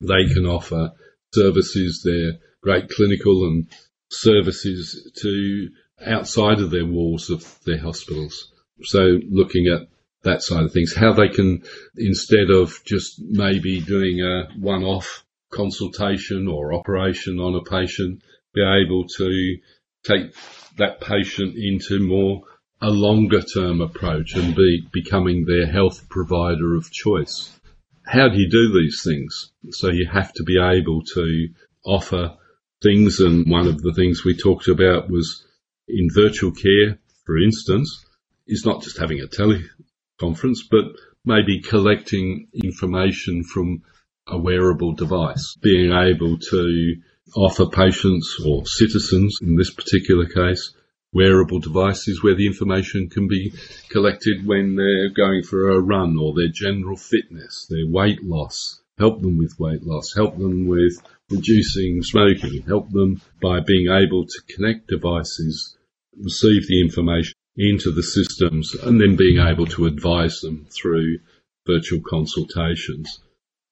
they 0.00 0.26
can 0.32 0.46
offer 0.46 0.92
services, 1.34 2.02
their 2.04 2.38
great 2.62 2.88
clinical 2.88 3.46
and 3.46 3.68
services 4.10 5.12
to 5.20 5.68
outside 6.04 6.60
of 6.60 6.70
their 6.70 6.86
walls 6.86 7.30
of 7.30 7.42
their 7.64 7.78
hospitals. 7.78 8.52
So 8.82 9.18
looking 9.28 9.66
at 9.68 9.88
that 10.22 10.42
side 10.42 10.64
of 10.64 10.72
things, 10.72 10.94
how 10.94 11.12
they 11.12 11.28
can, 11.28 11.62
instead 11.96 12.50
of 12.50 12.80
just 12.84 13.20
maybe 13.20 13.80
doing 13.80 14.20
a 14.20 14.48
one-off 14.58 15.24
consultation 15.50 16.48
or 16.48 16.72
operation 16.72 17.38
on 17.38 17.54
a 17.54 17.62
patient, 17.62 18.22
be 18.54 18.62
able 18.62 19.06
to 19.18 19.58
take 20.04 20.34
that 20.78 21.00
patient 21.00 21.54
into 21.56 22.00
more 22.00 22.42
a 22.80 22.90
longer 22.90 23.40
term 23.40 23.80
approach 23.80 24.34
and 24.34 24.54
be 24.54 24.86
becoming 24.92 25.44
their 25.44 25.66
health 25.66 26.08
provider 26.08 26.74
of 26.74 26.90
choice 26.90 27.58
how 28.04 28.28
do 28.28 28.38
you 28.38 28.48
do 28.50 28.72
these 28.72 29.02
things? 29.04 29.50
So 29.70 29.88
you 29.88 30.06
have 30.12 30.32
to 30.34 30.44
be 30.44 30.58
able 30.60 31.02
to 31.14 31.48
offer 31.84 32.36
things. 32.82 33.20
And 33.20 33.50
one 33.50 33.66
of 33.66 33.80
the 33.82 33.94
things 33.94 34.24
we 34.24 34.36
talked 34.36 34.68
about 34.68 35.10
was 35.10 35.44
in 35.88 36.08
virtual 36.12 36.52
care, 36.52 36.98
for 37.24 37.38
instance, 37.38 38.04
is 38.46 38.64
not 38.64 38.82
just 38.82 38.98
having 38.98 39.20
a 39.20 39.26
teleconference, 39.26 40.58
but 40.70 40.84
maybe 41.24 41.62
collecting 41.62 42.48
information 42.62 43.42
from 43.42 43.82
a 44.26 44.38
wearable 44.38 44.94
device, 44.94 45.56
being 45.62 45.92
able 45.92 46.38
to 46.38 46.96
offer 47.36 47.66
patients 47.66 48.38
or 48.44 48.66
citizens 48.66 49.38
in 49.40 49.56
this 49.56 49.72
particular 49.72 50.26
case 50.26 50.74
wearable 51.14 51.60
devices 51.60 52.22
where 52.22 52.34
the 52.34 52.46
information 52.46 53.08
can 53.08 53.28
be 53.28 53.54
collected 53.88 54.44
when 54.44 54.74
they're 54.74 55.10
going 55.10 55.42
for 55.42 55.70
a 55.70 55.80
run 55.80 56.18
or 56.18 56.34
their 56.34 56.50
general 56.52 56.96
fitness, 56.96 57.66
their 57.70 57.86
weight 57.86 58.22
loss, 58.24 58.82
help 58.98 59.22
them 59.22 59.38
with 59.38 59.58
weight 59.58 59.82
loss, 59.84 60.12
help 60.14 60.36
them 60.36 60.66
with 60.66 61.00
reducing 61.30 62.02
smoking, 62.02 62.62
help 62.66 62.90
them 62.90 63.20
by 63.40 63.60
being 63.60 63.86
able 63.88 64.26
to 64.26 64.42
connect 64.54 64.88
devices, 64.88 65.76
receive 66.20 66.66
the 66.66 66.80
information 66.80 67.34
into 67.56 67.92
the 67.92 68.02
systems 68.02 68.74
and 68.82 69.00
then 69.00 69.16
being 69.16 69.38
able 69.38 69.66
to 69.66 69.86
advise 69.86 70.40
them 70.40 70.66
through 70.70 71.18
virtual 71.66 72.00
consultations. 72.00 73.20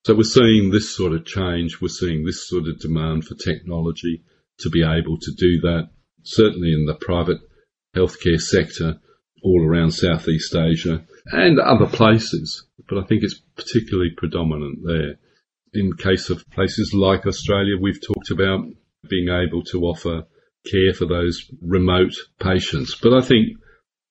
So 0.05 0.15
we're 0.15 0.23
seeing 0.23 0.71
this 0.71 0.95
sort 0.95 1.13
of 1.13 1.25
change. 1.25 1.81
We're 1.81 1.89
seeing 1.89 2.25
this 2.25 2.49
sort 2.49 2.69
of 2.69 2.79
demand 2.81 3.25
for 3.25 3.35
technology 3.35 4.23
to 4.59 4.71
be 4.71 4.83
able 4.83 5.19
to 5.19 5.33
do 5.37 5.61
that 5.63 5.91
certainly 6.23 6.73
in 6.73 6.87
the 6.87 6.95
private 6.95 7.39
healthcare 7.95 8.41
sector 8.41 9.01
all 9.43 9.63
around 9.63 9.91
Southeast 9.91 10.55
Asia 10.55 11.05
and 11.27 11.59
other 11.59 11.87
places, 11.87 12.65
but 12.89 12.99
I 12.99 13.07
think 13.07 13.23
it's 13.23 13.41
particularly 13.57 14.11
predominant 14.17 14.79
there. 14.85 15.19
In 15.75 15.93
case 15.95 16.31
of 16.31 16.49
places 16.51 16.93
like 16.95 17.27
Australia, 17.27 17.77
we've 17.81 18.01
talked 18.01 18.31
about 18.31 18.61
being 19.09 19.29
able 19.29 19.65
to 19.65 19.83
offer 19.83 20.25
care 20.71 20.95
for 20.95 21.07
those 21.07 21.51
remote 21.61 22.15
patients. 22.39 22.97
But 23.03 23.15
I 23.15 23.21
think 23.21 23.59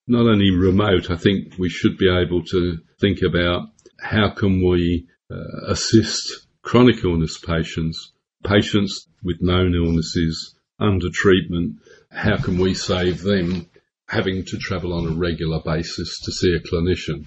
not 0.08 0.28
only 0.28 0.52
remote, 0.52 1.10
I 1.10 1.15
think 1.15 1.54
we 1.58 1.69
should 1.69 1.97
be 1.97 2.10
able 2.10 2.43
to 2.45 2.80
think 3.00 3.21
about 3.21 3.69
how 4.00 4.32
can 4.32 4.67
we 4.67 5.08
uh, 5.32 5.71
assist 5.71 6.47
chronic 6.62 7.04
illness 7.04 7.38
patients, 7.38 8.12
patients 8.43 9.08
with 9.24 9.38
known 9.39 9.76
illnesses 9.76 10.56
under 10.80 11.08
treatment 11.13 11.78
how 12.12 12.38
can 12.38 12.58
we 12.58 12.74
save 12.74 13.21
them 13.21 13.69
having 14.08 14.43
to 14.45 14.58
travel 14.58 14.93
on 14.93 15.08
a 15.08 15.15
regular 15.15 15.62
basis 15.63 16.19
to 16.19 16.32
see 16.32 16.54
a 16.54 16.60
clinician? 16.60 17.26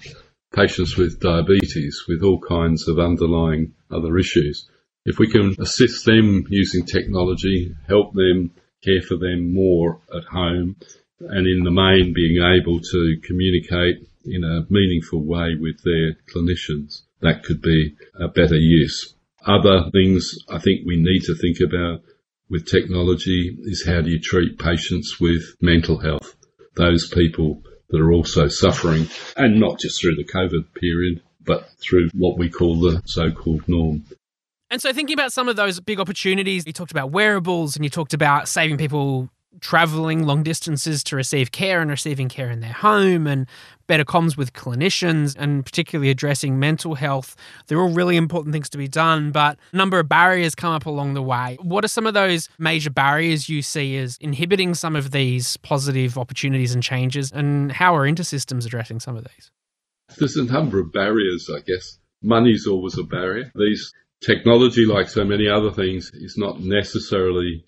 Patients 0.53 0.95
with 0.95 1.19
diabetes, 1.19 2.03
with 2.07 2.23
all 2.23 2.39
kinds 2.39 2.87
of 2.87 2.99
underlying 2.99 3.73
other 3.91 4.17
issues. 4.17 4.69
If 5.05 5.19
we 5.19 5.29
can 5.29 5.55
assist 5.59 6.05
them 6.05 6.45
using 6.49 6.85
technology, 6.85 7.75
help 7.87 8.13
them 8.13 8.51
care 8.83 9.01
for 9.01 9.17
them 9.17 9.53
more 9.53 9.99
at 10.15 10.23
home, 10.23 10.75
and 11.19 11.47
in 11.47 11.63
the 11.63 11.71
main 11.71 12.13
being 12.13 12.37
able 12.41 12.79
to 12.79 13.17
communicate 13.23 14.07
in 14.25 14.43
a 14.43 14.65
meaningful 14.69 15.23
way 15.23 15.55
with 15.59 15.81
their 15.83 16.13
clinicians, 16.33 17.01
that 17.21 17.43
could 17.43 17.61
be 17.61 17.95
a 18.19 18.27
better 18.27 18.55
use. 18.57 19.15
Other 19.45 19.89
things 19.91 20.37
I 20.49 20.59
think 20.59 20.85
we 20.85 20.97
need 20.97 21.21
to 21.23 21.35
think 21.35 21.57
about 21.59 22.01
with 22.49 22.65
technology 22.65 23.57
is 23.63 23.85
how 23.85 24.01
do 24.01 24.09
you 24.09 24.19
treat 24.19 24.59
patients 24.59 25.19
with 25.19 25.55
mental 25.61 25.99
health? 25.99 26.35
Those 26.75 27.09
people 27.09 27.63
that 27.89 28.01
are 28.01 28.11
also 28.11 28.47
suffering 28.47 29.07
and 29.37 29.59
not 29.59 29.79
just 29.79 30.01
through 30.01 30.15
the 30.15 30.25
COVID 30.25 30.73
period, 30.79 31.21
but 31.45 31.69
through 31.79 32.09
what 32.13 32.37
we 32.37 32.49
call 32.49 32.79
the 32.79 33.01
so-called 33.05 33.67
norm. 33.67 34.03
And 34.69 34.81
so, 34.81 34.91
thinking 34.91 35.13
about 35.13 35.31
some 35.31 35.47
of 35.47 35.55
those 35.55 35.79
big 35.79 35.99
opportunities, 35.99 36.65
you 36.65 36.73
talked 36.73 36.91
about 36.91 37.11
wearables 37.11 37.75
and 37.75 37.85
you 37.85 37.89
talked 37.89 38.13
about 38.13 38.47
saving 38.47 38.77
people 38.77 39.29
traveling 39.59 40.25
long 40.25 40.43
distances 40.43 41.03
to 41.05 41.15
receive 41.15 41.51
care 41.51 41.81
and 41.81 41.89
receiving 41.89 42.29
care 42.29 42.49
in 42.49 42.59
their 42.59 42.73
home 42.73 43.27
and 43.27 43.47
better 43.87 44.03
comms 44.03 44.35
with 44.35 44.53
clinicians 44.53 45.35
and 45.37 45.65
particularly 45.65 46.09
addressing 46.09 46.59
mental 46.59 46.95
health. 46.95 47.35
They're 47.67 47.79
all 47.79 47.93
really 47.93 48.17
important 48.17 48.53
things 48.53 48.69
to 48.69 48.77
be 48.77 48.87
done, 48.87 49.31
but 49.31 49.57
a 49.73 49.75
number 49.77 49.99
of 49.99 50.09
barriers 50.09 50.55
come 50.55 50.73
up 50.73 50.85
along 50.85 51.13
the 51.13 51.21
way. 51.21 51.57
What 51.61 51.85
are 51.85 51.89
some 51.89 52.07
of 52.07 52.13
those 52.13 52.49
major 52.57 52.89
barriers 52.89 53.49
you 53.49 53.61
see 53.61 53.97
as 53.97 54.17
inhibiting 54.19 54.73
some 54.73 54.95
of 54.95 55.11
these 55.11 55.57
positive 55.57 56.17
opportunities 56.17 56.73
and 56.73 56.81
changes, 56.81 57.31
and 57.31 57.71
how 57.71 57.95
are 57.95 58.07
InterSystems 58.07 58.65
addressing 58.65 58.99
some 58.99 59.15
of 59.15 59.23
these? 59.23 59.51
There's 60.17 60.35
a 60.37 60.45
number 60.45 60.79
of 60.79 60.91
barriers, 60.91 61.49
I 61.53 61.59
guess. 61.61 61.97
Money's 62.21 62.67
always 62.67 62.97
a 62.97 63.03
barrier. 63.03 63.51
These 63.55 63.93
technology, 64.21 64.85
like 64.85 65.09
so 65.09 65.23
many 65.23 65.47
other 65.47 65.71
things, 65.71 66.11
is 66.13 66.37
not 66.37 66.59
necessarily 66.59 67.65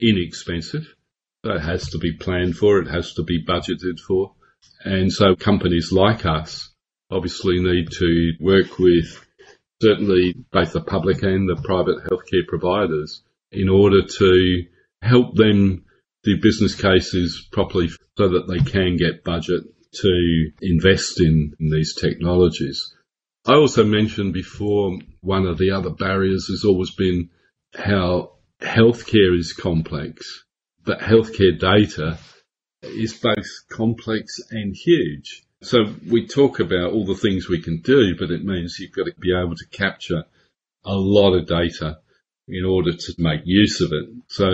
inexpensive. 0.00 0.94
It 1.44 1.60
has 1.60 1.88
to 1.90 1.98
be 1.98 2.12
planned 2.12 2.56
for, 2.56 2.78
it 2.78 2.88
has 2.88 3.14
to 3.14 3.24
be 3.24 3.44
budgeted 3.44 3.98
for. 3.98 4.34
And 4.84 5.12
so 5.12 5.34
companies 5.34 5.90
like 5.92 6.24
us 6.24 6.70
obviously 7.10 7.60
need 7.60 7.90
to 7.90 8.32
work 8.40 8.78
with 8.78 9.24
certainly 9.80 10.34
both 10.52 10.72
the 10.72 10.80
public 10.80 11.22
and 11.22 11.48
the 11.48 11.60
private 11.62 11.98
healthcare 12.04 12.46
providers 12.46 13.22
in 13.50 13.68
order 13.68 14.02
to 14.06 14.64
help 15.02 15.34
them 15.34 15.84
do 16.22 16.40
business 16.40 16.80
cases 16.80 17.46
properly 17.50 17.88
so 18.16 18.28
that 18.28 18.46
they 18.48 18.60
can 18.60 18.96
get 18.96 19.24
budget 19.24 19.64
to 19.92 20.50
invest 20.60 21.20
in, 21.20 21.54
in 21.58 21.70
these 21.70 21.94
technologies. 21.94 22.94
I 23.44 23.54
also 23.54 23.84
mentioned 23.84 24.32
before 24.32 24.98
one 25.20 25.46
of 25.46 25.58
the 25.58 25.72
other 25.72 25.90
barriers 25.90 26.46
has 26.46 26.64
always 26.64 26.92
been 26.92 27.30
how 27.74 28.34
healthcare 28.60 29.36
is 29.36 29.52
complex, 29.52 30.44
but 30.84 31.00
healthcare 31.00 31.58
data 31.58 32.18
is 32.82 33.14
both 33.14 33.46
complex 33.70 34.40
and 34.50 34.74
huge. 34.74 35.44
So 35.62 35.94
we 36.10 36.26
talk 36.26 36.58
about 36.58 36.92
all 36.92 37.06
the 37.06 37.14
things 37.14 37.48
we 37.48 37.62
can 37.62 37.80
do, 37.82 38.16
but 38.18 38.30
it 38.30 38.44
means 38.44 38.78
you've 38.78 38.92
got 38.92 39.06
to 39.06 39.14
be 39.18 39.32
able 39.32 39.54
to 39.54 39.66
capture 39.70 40.24
a 40.84 40.94
lot 40.94 41.34
of 41.34 41.46
data 41.46 41.98
in 42.48 42.64
order 42.64 42.92
to 42.92 43.14
make 43.18 43.42
use 43.44 43.80
of 43.80 43.92
it. 43.92 44.08
So 44.26 44.48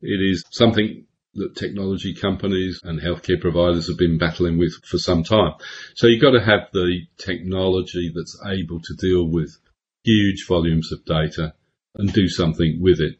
it 0.00 0.20
is 0.20 0.44
something 0.50 1.06
that 1.34 1.56
technology 1.56 2.14
companies 2.14 2.80
and 2.84 3.00
healthcare 3.00 3.40
providers 3.40 3.88
have 3.88 3.98
been 3.98 4.18
battling 4.18 4.58
with 4.58 4.74
for 4.84 4.98
some 4.98 5.24
time. 5.24 5.54
So 5.94 6.06
you've 6.06 6.22
got 6.22 6.32
to 6.32 6.44
have 6.44 6.68
the 6.72 7.00
technology 7.18 8.12
that's 8.14 8.38
able 8.46 8.80
to 8.80 8.94
deal 8.98 9.26
with 9.26 9.56
huge 10.04 10.46
volumes 10.46 10.92
of 10.92 11.04
data 11.04 11.54
and 11.94 12.12
do 12.12 12.28
something 12.28 12.78
with 12.80 13.00
it. 13.00 13.18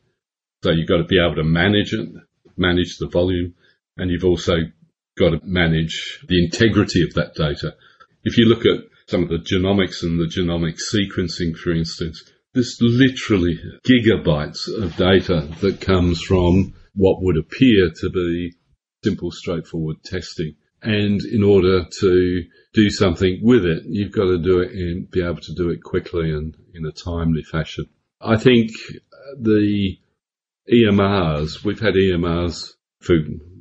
So 0.62 0.70
you've 0.70 0.88
got 0.88 0.98
to 0.98 1.04
be 1.04 1.18
able 1.18 1.36
to 1.36 1.44
manage 1.44 1.92
it, 1.92 2.08
manage 2.56 2.98
the 2.98 3.08
volume, 3.08 3.54
and 3.96 4.10
you've 4.10 4.24
also 4.24 4.54
got 5.18 5.30
to 5.30 5.40
manage 5.42 6.24
the 6.28 6.42
integrity 6.42 7.02
of 7.02 7.14
that 7.14 7.34
data. 7.34 7.74
If 8.24 8.38
you 8.38 8.46
look 8.46 8.64
at 8.64 8.84
some 9.06 9.24
of 9.24 9.28
the 9.28 9.38
genomics 9.38 10.02
and 10.02 10.20
the 10.20 10.26
genomic 10.26 10.78
sequencing, 10.78 11.56
for 11.56 11.72
instance, 11.72 12.22
there's 12.54 12.78
literally 12.80 13.58
gigabytes 13.84 14.68
of 14.68 14.96
data 14.96 15.48
that 15.60 15.80
comes 15.80 16.22
from 16.22 16.74
what 16.94 17.22
would 17.22 17.38
appear 17.38 17.90
to 18.00 18.10
be 18.10 18.54
simple, 19.02 19.30
straightforward 19.32 20.02
testing. 20.04 20.54
And 20.82 21.20
in 21.24 21.42
order 21.42 21.84
to 22.00 22.44
do 22.74 22.90
something 22.90 23.40
with 23.42 23.64
it, 23.64 23.84
you've 23.86 24.12
got 24.12 24.26
to 24.26 24.38
do 24.38 24.60
it 24.60 24.72
and 24.72 25.10
be 25.10 25.22
able 25.22 25.40
to 25.40 25.54
do 25.54 25.70
it 25.70 25.82
quickly 25.82 26.30
and 26.30 26.54
in 26.74 26.84
a 26.86 26.92
timely 26.92 27.42
fashion. 27.42 27.86
I 28.20 28.36
think 28.36 28.70
the 29.40 29.96
EMRs, 30.70 31.64
we've 31.64 31.80
had 31.80 31.94
EMRs 31.94 32.74
for 33.00 33.16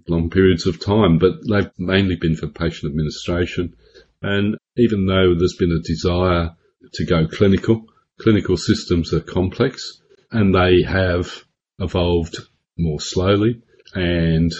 long 0.07 0.29
periods 0.29 0.67
of 0.67 0.79
time, 0.79 1.17
but 1.17 1.33
they've 1.47 1.71
mainly 1.77 2.15
been 2.15 2.35
for 2.35 2.47
patient 2.47 2.91
administration. 2.91 3.75
And 4.21 4.57
even 4.77 5.05
though 5.05 5.35
there's 5.35 5.55
been 5.57 5.71
a 5.71 5.87
desire 5.87 6.55
to 6.93 7.05
go 7.05 7.27
clinical, 7.27 7.85
clinical 8.19 8.57
systems 8.57 9.13
are 9.13 9.21
complex 9.21 9.99
and 10.31 10.53
they 10.53 10.83
have 10.83 11.43
evolved 11.79 12.37
more 12.77 13.01
slowly. 13.01 13.61
And 13.93 14.51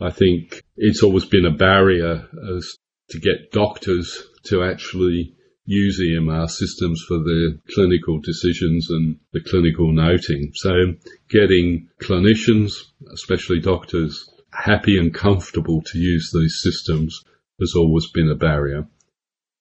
I 0.00 0.10
think 0.10 0.62
it's 0.76 1.02
always 1.02 1.24
been 1.24 1.46
a 1.46 1.56
barrier 1.56 2.28
as 2.56 2.76
to 3.10 3.18
get 3.18 3.52
doctors 3.52 4.22
to 4.44 4.62
actually 4.62 5.35
use 5.66 6.00
EMR 6.00 6.48
systems 6.48 7.04
for 7.06 7.18
their 7.18 7.58
clinical 7.74 8.20
decisions 8.20 8.88
and 8.90 9.18
the 9.32 9.40
clinical 9.40 9.92
noting. 9.92 10.52
So 10.54 10.94
getting 11.28 11.88
clinicians, 12.00 12.72
especially 13.12 13.60
doctors, 13.60 14.30
happy 14.52 14.96
and 14.98 15.12
comfortable 15.12 15.82
to 15.82 15.98
use 15.98 16.30
these 16.32 16.60
systems 16.62 17.22
has 17.60 17.74
always 17.76 18.10
been 18.10 18.30
a 18.30 18.36
barrier. 18.36 18.86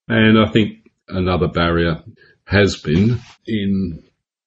And 0.07 0.37
I 0.39 0.51
think 0.51 0.89
another 1.07 1.47
barrier 1.47 2.03
has 2.45 2.77
been 2.77 3.19
in 3.47 4.03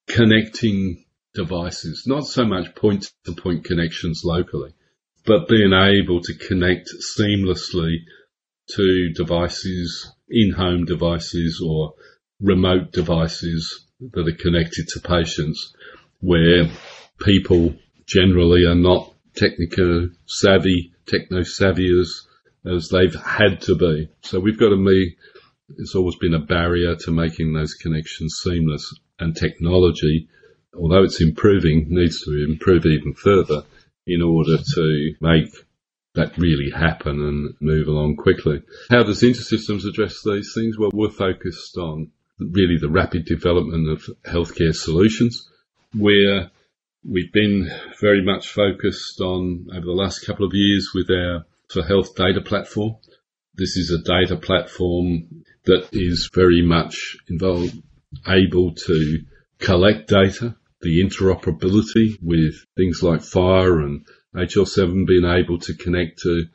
connecting 0.07 1.05
devices, 1.35 2.05
not 2.07 2.25
so 2.25 2.44
much 2.44 2.75
point 2.75 3.12
to 3.25 3.33
point 3.33 3.64
connections 3.64 4.23
locally, 4.25 4.73
but 5.27 5.49
being 5.49 5.73
able 5.73 6.21
to 6.21 6.35
connect 6.35 6.88
seamlessly 7.18 7.97
to 8.71 9.12
devices, 9.14 10.12
in 10.31 10.53
home 10.53 10.85
devices 10.85 11.62
or 11.64 11.95
remote 12.41 12.93
devices 12.93 13.85
that 14.12 14.29
are 14.29 14.43
connected 14.43 14.87
to 14.88 15.01
patients 15.01 15.75
where 16.21 16.71
people 17.21 17.75
generally 18.07 18.64
are 18.64 18.75
not 18.75 19.12
technical 19.35 20.09
savvy, 20.27 20.93
techno 21.07 21.43
savvy 21.43 21.99
as, 21.99 22.27
as 22.67 22.88
they've 22.88 23.14
had 23.14 23.61
to 23.62 23.77
be. 23.77 24.09
So 24.23 24.41
we've 24.41 24.59
got 24.59 24.71
to 24.71 24.85
be, 24.85 25.17
it's 25.77 25.95
always 25.95 26.17
been 26.17 26.35
a 26.35 26.41
barrier 26.41 26.97
to 26.97 27.11
making 27.11 27.53
those 27.53 27.75
connections 27.75 28.41
seamless 28.43 28.95
and 29.19 29.37
technology, 29.37 30.29
although 30.75 31.05
it's 31.05 31.21
improving, 31.21 31.87
needs 31.88 32.23
to 32.23 32.47
improve 32.49 32.87
even 32.87 33.14
further 33.14 33.62
in 34.07 34.23
order 34.23 34.57
to 34.57 35.14
make 35.21 35.53
that 36.19 36.37
really 36.37 36.71
happen 36.71 37.21
and 37.21 37.55
move 37.61 37.89
along 37.89 38.17
quickly. 38.17 38.63
How 38.91 39.03
does 39.03 39.23
InterSystems 39.23 39.89
address 39.89 40.21
these 40.25 40.53
things? 40.55 40.79
Well, 40.79 40.91
we're 40.93 41.11
focused 41.11 41.77
on 41.77 42.11
really 42.39 42.77
the 42.81 42.91
rapid 42.91 43.25
development 43.25 43.89
of 43.89 44.05
healthcare 44.25 44.75
solutions 44.75 45.49
where 45.95 46.51
We've 47.05 47.33
been 47.33 47.71
very 48.01 48.23
much 48.23 48.49
focused 48.49 49.21
on 49.21 49.69
over 49.73 49.87
the 49.87 49.93
last 49.93 50.27
couple 50.27 50.45
of 50.45 50.53
years 50.53 50.91
with 50.95 51.09
our 51.11 51.47
for 51.69 51.83
health 51.83 52.15
data 52.17 52.41
platform. 52.41 52.97
This 53.55 53.77
is 53.77 53.91
a 53.91 54.03
data 54.03 54.37
platform 54.37 55.45
that 55.65 55.89
is 55.93 56.29
very 56.35 56.61
much 56.61 57.17
involved, 57.29 57.81
able 58.27 58.75
to 58.75 59.23
collect 59.59 60.09
data, 60.09 60.57
the 60.81 61.03
interoperability 61.03 62.19
with 62.21 62.55
things 62.77 63.03
like 63.03 63.21
FHIR 63.21 63.85
and 63.85 64.05
HL7 64.38 65.07
being 65.07 65.24
able 65.24 65.59
to 65.59 65.74
connect 65.74 66.20
to 66.20 66.46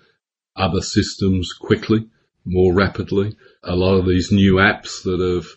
other 0.55 0.81
systems 0.81 1.51
quickly, 1.53 2.07
more 2.45 2.73
rapidly. 2.73 3.35
A 3.63 3.75
lot 3.75 3.95
of 3.95 4.05
these 4.05 4.31
new 4.31 4.55
apps 4.55 5.03
that 5.03 5.19
have 5.19 5.47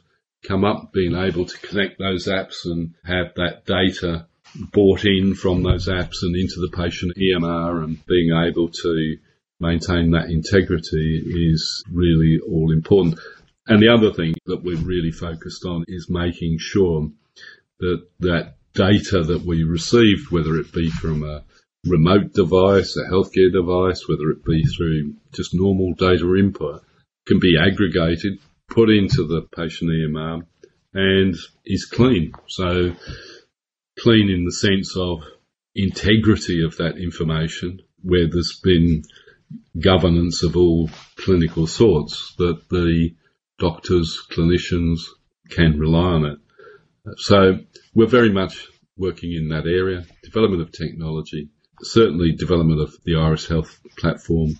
come 0.46 0.64
up, 0.64 0.92
being 0.92 1.14
able 1.14 1.44
to 1.44 1.58
connect 1.58 1.98
those 1.98 2.26
apps 2.26 2.64
and 2.64 2.94
have 3.04 3.34
that 3.36 3.64
data 3.66 4.26
bought 4.72 5.04
in 5.04 5.34
from 5.34 5.62
those 5.62 5.88
apps 5.88 6.22
and 6.22 6.36
into 6.36 6.60
the 6.60 6.76
patient 6.76 7.12
EMR 7.16 7.84
and 7.84 8.04
being 8.06 8.30
able 8.32 8.68
to 8.68 9.16
maintain 9.60 10.10
that 10.10 10.30
integrity 10.30 11.22
is 11.52 11.84
really 11.90 12.38
all 12.46 12.72
important. 12.72 13.18
And 13.66 13.82
the 13.82 13.88
other 13.88 14.12
thing 14.12 14.34
that 14.46 14.62
we're 14.62 14.76
really 14.76 15.10
focused 15.10 15.64
on 15.64 15.84
is 15.88 16.08
making 16.08 16.58
sure 16.58 17.10
that 17.80 18.06
that 18.20 18.54
data 18.74 19.22
that 19.22 19.42
we 19.44 19.64
receive, 19.64 20.30
whether 20.30 20.56
it 20.56 20.72
be 20.72 20.90
from 20.90 21.24
a 21.24 21.42
remote 21.86 22.32
device, 22.32 22.96
a 22.96 23.10
healthcare 23.10 23.52
device, 23.52 24.08
whether 24.08 24.30
it 24.30 24.44
be 24.44 24.62
through 24.64 25.14
just 25.32 25.54
normal 25.54 25.94
data 25.94 26.34
input, 26.36 26.82
can 27.26 27.38
be 27.38 27.56
aggregated, 27.58 28.38
put 28.68 28.90
into 28.90 29.26
the 29.26 29.42
patient 29.54 29.90
EMR 29.90 30.46
and 30.94 31.36
is 31.64 31.84
clean. 31.86 32.32
So 32.48 32.94
clean 33.98 34.30
in 34.30 34.44
the 34.44 34.52
sense 34.52 34.96
of 34.96 35.22
integrity 35.74 36.64
of 36.64 36.76
that 36.78 36.96
information, 36.96 37.80
where 38.02 38.28
there's 38.28 38.58
been 38.62 39.02
governance 39.78 40.42
of 40.42 40.56
all 40.56 40.90
clinical 41.16 41.66
sorts, 41.66 42.34
that 42.38 42.68
the 42.70 43.14
doctors, 43.58 44.22
clinicians 44.30 45.00
can 45.50 45.78
rely 45.78 46.12
on 46.12 46.24
it. 46.26 46.38
So 47.18 47.58
we're 47.94 48.06
very 48.06 48.32
much 48.32 48.68
working 48.96 49.32
in 49.32 49.48
that 49.48 49.66
area. 49.66 50.04
Development 50.22 50.62
of 50.62 50.72
technology, 50.72 51.50
certainly 51.82 52.32
development 52.32 52.80
of 52.80 52.94
the 53.04 53.16
Iris 53.16 53.48
Health 53.48 53.80
platform 53.98 54.58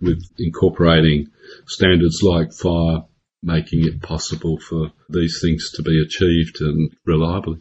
with 0.00 0.22
incorporating 0.38 1.28
standards 1.66 2.22
like 2.22 2.50
FHIR, 2.50 3.06
making 3.42 3.86
it 3.86 4.02
possible 4.02 4.58
for 4.58 4.90
these 5.08 5.40
things 5.42 5.70
to 5.72 5.82
be 5.82 6.00
achieved 6.00 6.60
and 6.60 6.90
reliably. 7.06 7.60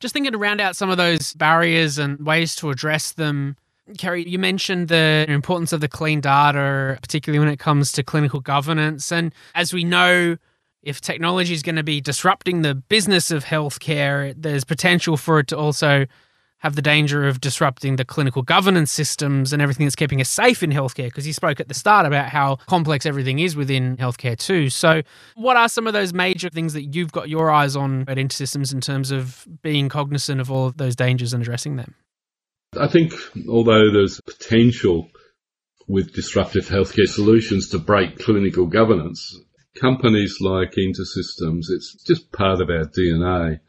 Just 0.00 0.12
thinking 0.12 0.32
to 0.32 0.38
round 0.38 0.60
out 0.60 0.76
some 0.76 0.90
of 0.90 0.96
those 0.96 1.34
barriers 1.34 1.98
and 1.98 2.18
ways 2.24 2.56
to 2.56 2.70
address 2.70 3.12
them. 3.12 3.56
Kerry, 3.98 4.28
you 4.28 4.38
mentioned 4.38 4.88
the 4.88 5.24
importance 5.28 5.72
of 5.72 5.80
the 5.80 5.88
clean 5.88 6.20
data, 6.20 6.98
particularly 7.00 7.38
when 7.38 7.52
it 7.52 7.58
comes 7.58 7.92
to 7.92 8.02
clinical 8.02 8.40
governance. 8.40 9.12
And 9.12 9.32
as 9.54 9.72
we 9.72 9.84
know, 9.84 10.36
if 10.82 11.00
technology 11.00 11.54
is 11.54 11.62
going 11.62 11.76
to 11.76 11.82
be 11.82 12.00
disrupting 12.00 12.62
the 12.62 12.74
business 12.74 13.30
of 13.30 13.44
healthcare, 13.44 14.34
there's 14.36 14.64
potential 14.64 15.16
for 15.16 15.38
it 15.38 15.48
to 15.48 15.56
also 15.56 16.06
have 16.64 16.76
the 16.76 16.82
danger 16.82 17.28
of 17.28 17.42
disrupting 17.42 17.96
the 17.96 18.06
clinical 18.06 18.40
governance 18.42 18.90
systems 18.90 19.52
and 19.52 19.60
everything 19.60 19.84
that's 19.84 19.94
keeping 19.94 20.18
us 20.22 20.30
safe 20.30 20.62
in 20.62 20.70
healthcare 20.70 21.04
because 21.04 21.26
you 21.26 21.32
spoke 21.34 21.60
at 21.60 21.68
the 21.68 21.74
start 21.74 22.06
about 22.06 22.30
how 22.30 22.56
complex 22.66 23.04
everything 23.04 23.38
is 23.38 23.54
within 23.54 23.98
healthcare 23.98 24.36
too. 24.36 24.70
So, 24.70 25.02
what 25.34 25.58
are 25.58 25.68
some 25.68 25.86
of 25.86 25.92
those 25.92 26.14
major 26.14 26.48
things 26.48 26.72
that 26.72 26.94
you've 26.94 27.12
got 27.12 27.28
your 27.28 27.50
eyes 27.50 27.76
on 27.76 28.06
at 28.08 28.16
InterSystems 28.16 28.72
in 28.72 28.80
terms 28.80 29.10
of 29.10 29.46
being 29.62 29.90
cognizant 29.90 30.40
of 30.40 30.50
all 30.50 30.66
of 30.66 30.78
those 30.78 30.96
dangers 30.96 31.34
and 31.34 31.42
addressing 31.42 31.76
them? 31.76 31.94
I 32.80 32.88
think 32.88 33.12
although 33.46 33.92
there's 33.92 34.22
potential 34.22 35.10
with 35.86 36.14
disruptive 36.14 36.66
healthcare 36.66 37.06
solutions 37.06 37.68
to 37.68 37.78
break 37.78 38.18
clinical 38.18 38.64
governance, 38.64 39.38
companies 39.78 40.38
like 40.40 40.72
InterSystems, 40.72 41.66
it's 41.68 42.02
just 42.06 42.32
part 42.32 42.62
of 42.62 42.70
our 42.70 42.86
DNA 42.86 43.60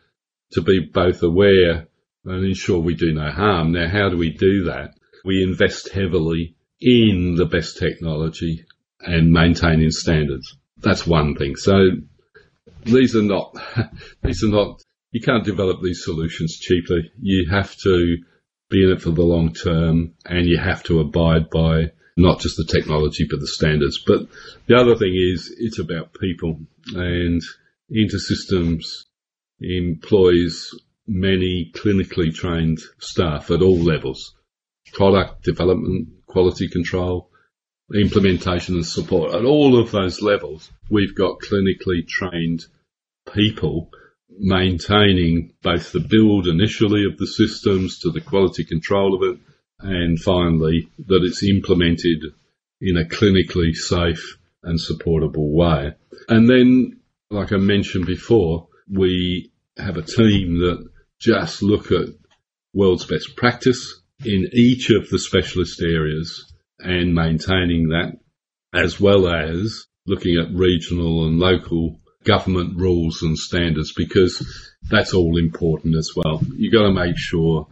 to 0.54 0.62
be 0.62 0.80
both 0.80 1.22
aware 1.22 1.88
and 2.26 2.46
ensure 2.46 2.80
we 2.80 2.96
do 2.96 3.14
no 3.14 3.32
harm. 3.32 3.72
Now, 3.72 3.88
how 3.88 4.10
do 4.10 4.18
we 4.18 4.32
do 4.32 4.66
that? 4.66 4.96
We 5.24 5.44
invest 5.44 5.92
heavily 5.92 6.56
in 6.82 7.36
the 7.36 7.46
best 7.46 7.78
technology 7.78 8.66
and 9.00 9.32
maintaining 9.32 9.92
standards. 9.92 10.56
That's 10.78 11.06
one 11.06 11.36
thing. 11.36 11.56
So 11.56 11.74
these 12.84 13.16
are 13.16 13.24
not, 13.24 13.56
these 14.24 14.44
are 14.44 14.50
not, 14.50 14.82
you 15.12 15.22
can't 15.22 15.46
develop 15.46 15.82
these 15.82 16.04
solutions 16.04 16.58
cheaply. 16.60 17.12
You 17.22 17.50
have 17.50 17.76
to 17.78 18.18
be 18.70 18.84
in 18.84 18.92
it 18.92 19.02
for 19.02 19.12
the 19.12 19.24
long 19.24 19.54
term 19.54 20.14
and 20.26 20.46
you 20.46 20.58
have 20.58 20.84
to 20.84 21.00
abide 21.00 21.50
by 21.50 21.92
not 22.18 22.40
just 22.40 22.58
the 22.58 22.66
technology, 22.72 23.28
but 23.30 23.40
the 23.40 23.48
standards. 23.48 24.02
But 24.06 24.28
the 24.68 24.76
other 24.76 24.96
thing 24.96 25.14
is 25.16 25.54
it's 25.58 25.80
about 25.80 26.14
people 26.20 26.60
and 26.94 27.42
InterSystems 27.92 29.06
employs 29.60 30.70
many 31.08 31.72
clinically 31.74 32.34
trained 32.34 32.80
staff 33.00 33.52
at 33.52 33.62
all 33.62 33.80
levels, 33.80 34.36
product 34.94 35.44
development, 35.44 36.10
quality 36.26 36.68
control, 36.68 37.30
implementation 37.94 38.76
and 38.76 38.86
support. 38.86 39.34
At 39.34 39.46
all 39.46 39.80
of 39.80 39.92
those 39.92 40.22
levels, 40.22 40.72
we've 40.90 41.16
got 41.16 41.40
clinically 41.40 42.08
trained 42.08 42.66
people 43.34 43.90
maintaining 44.38 45.54
both 45.62 45.92
the 45.92 46.00
build 46.00 46.48
initially 46.48 47.06
of 47.06 47.18
the 47.18 47.28
systems 47.28 48.00
to 48.00 48.12
the 48.12 48.22
quality 48.22 48.66
control 48.66 49.16
of 49.16 49.36
it 49.36 49.40
and 49.80 50.20
finally 50.20 50.90
that 51.08 51.24
it's 51.24 51.44
implemented 51.44 52.24
in 52.82 52.98
a 52.98 53.06
clinically 53.06 53.74
safe 53.74 54.38
and 54.64 54.80
supportable 54.80 55.56
way. 55.56 55.94
And 56.28 56.50
then, 56.50 57.00
like 57.30 57.54
I 57.54 57.58
mentioned 57.58 58.06
before, 58.06 58.68
we 58.90 59.52
have 59.78 59.98
a 59.98 60.02
team 60.02 60.60
that 60.60 60.90
just 61.20 61.62
look 61.62 61.92
at 61.92 62.08
world's 62.74 63.06
best 63.06 63.36
practice 63.36 64.02
in 64.24 64.50
each 64.54 64.90
of 64.90 65.10
the 65.10 65.20
specialist 65.20 65.82
areas 65.82 66.54
and 66.80 67.14
maintaining 67.14 67.90
that 67.90 68.18
as 68.74 69.00
well 69.00 69.28
as 69.28 69.86
looking 70.06 70.38
at 70.38 70.54
regional 70.54 71.26
and 71.26 71.40
local 71.40 72.00
government 72.24 72.78
rules 72.78 73.22
and 73.22 73.38
standards 73.38 73.94
because 73.96 74.74
that's 74.90 75.14
all 75.14 75.38
important 75.38 75.96
as 75.96 76.12
well. 76.16 76.42
You've 76.56 76.74
got 76.74 76.84
to 76.84 76.94
make 76.94 77.18
sure 77.18 77.68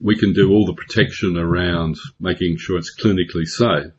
we 0.00 0.16
can 0.16 0.32
do 0.32 0.50
all 0.50 0.66
the 0.66 0.74
protection 0.74 1.36
around 1.36 1.96
making 2.20 2.56
sure 2.58 2.78
it's 2.78 2.96
clinically 2.98 3.44
safe, 3.44 3.92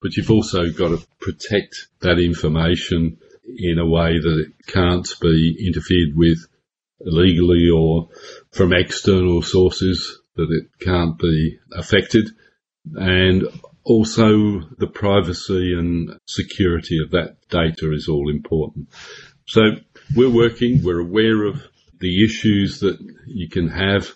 but 0.00 0.16
you've 0.16 0.30
also 0.30 0.70
got 0.70 0.88
to 0.88 1.06
protect 1.20 1.88
that 2.00 2.18
information 2.18 3.18
in 3.56 3.78
a 3.78 3.86
way 3.86 4.18
that 4.18 4.46
it 4.46 4.66
can't 4.66 5.08
be 5.20 5.56
interfered 5.66 6.16
with 6.16 6.38
illegally 7.04 7.68
or 7.68 8.08
from 8.50 8.72
external 8.72 9.42
sources 9.42 10.20
that 10.36 10.48
it 10.50 10.84
can't 10.84 11.18
be 11.18 11.58
affected. 11.72 12.28
And 12.94 13.44
also 13.84 14.60
the 14.78 14.86
privacy 14.86 15.74
and 15.74 16.18
security 16.26 16.98
of 17.04 17.10
that 17.10 17.36
data 17.50 17.92
is 17.92 18.08
all 18.08 18.30
important. 18.30 18.88
So 19.46 19.62
we're 20.14 20.30
working, 20.30 20.82
we're 20.82 21.00
aware 21.00 21.44
of 21.44 21.66
the 22.00 22.24
issues 22.24 22.80
that 22.80 22.98
you 23.26 23.48
can 23.48 23.68
have 23.68 24.14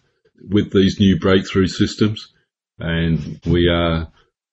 with 0.51 0.73
these 0.73 0.99
new 1.01 1.19
breakthrough 1.19 1.67
systems 1.67 2.33
and 2.79 3.41
we 3.47 3.69
are 3.69 4.09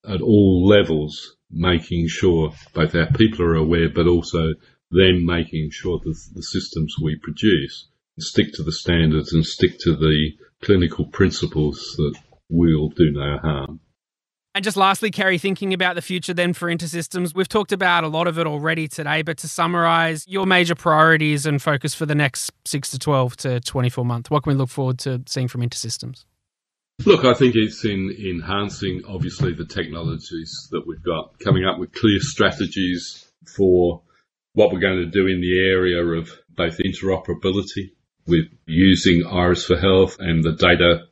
at 0.07 0.21
all 0.21 0.65
levels 0.65 1.35
making 1.51 2.07
sure 2.07 2.51
both 2.73 2.95
our 2.95 3.07
people 3.13 3.45
are 3.45 3.55
aware 3.55 3.89
but 3.93 4.07
also 4.07 4.53
them 4.91 5.25
making 5.25 5.69
sure 5.71 5.99
that 5.99 6.15
the 6.33 6.43
systems 6.43 6.95
we 7.01 7.17
produce 7.21 7.87
stick 8.19 8.53
to 8.53 8.63
the 8.63 8.71
standards 8.71 9.33
and 9.33 9.45
stick 9.45 9.79
to 9.79 9.95
the 9.95 10.31
clinical 10.61 11.05
principles 11.05 11.77
that 11.97 12.15
will 12.49 12.89
do 12.89 13.11
no 13.11 13.37
harm. 13.37 13.79
And 14.55 14.63
just 14.63 14.77
lastly, 14.77 15.09
Kerry, 15.09 15.39
thinking 15.39 15.73
about 15.73 15.95
the 15.95 16.01
future 16.01 16.33
then 16.33 16.53
for 16.53 16.69
InterSystems, 16.69 17.33
we've 17.33 17.49
talked 17.49 17.71
about 17.71 18.03
a 18.03 18.07
lot 18.07 18.27
of 18.27 18.37
it 18.37 18.45
already 18.45 18.87
today, 18.87 19.23
but 19.23 19.37
to 19.39 19.47
summarize 19.47 20.27
your 20.27 20.45
major 20.45 20.75
priorities 20.75 21.47
and 21.47 21.59
focus 21.59 21.95
for 21.95 22.05
the 22.05 22.13
next 22.13 22.51
six 22.63 22.91
to 22.91 22.99
12 22.99 23.35
to 23.37 23.59
24 23.61 24.05
months, 24.05 24.29
what 24.29 24.43
can 24.43 24.51
we 24.51 24.57
look 24.57 24.69
forward 24.69 24.99
to 24.99 25.23
seeing 25.25 25.47
from 25.47 25.61
InterSystems? 25.61 26.25
Look, 27.03 27.25
I 27.25 27.33
think 27.33 27.55
it's 27.55 27.83
in 27.83 28.15
enhancing, 28.19 29.01
obviously, 29.07 29.53
the 29.53 29.65
technologies 29.65 30.67
that 30.69 30.85
we've 30.85 31.03
got, 31.03 31.39
coming 31.39 31.65
up 31.65 31.79
with 31.79 31.91
clear 31.91 32.19
strategies 32.19 33.25
for 33.57 34.03
what 34.53 34.71
we're 34.71 34.79
going 34.79 34.99
to 34.99 35.07
do 35.07 35.25
in 35.25 35.41
the 35.41 35.67
area 35.71 35.99
of 36.03 36.29
both 36.55 36.77
interoperability 36.77 37.89
with 38.25 38.45
using 38.65 39.25
Iris 39.25 39.65
for 39.65 39.77
Health 39.77 40.17
and 40.19 40.43
the 40.43 40.53
data 40.53 41.05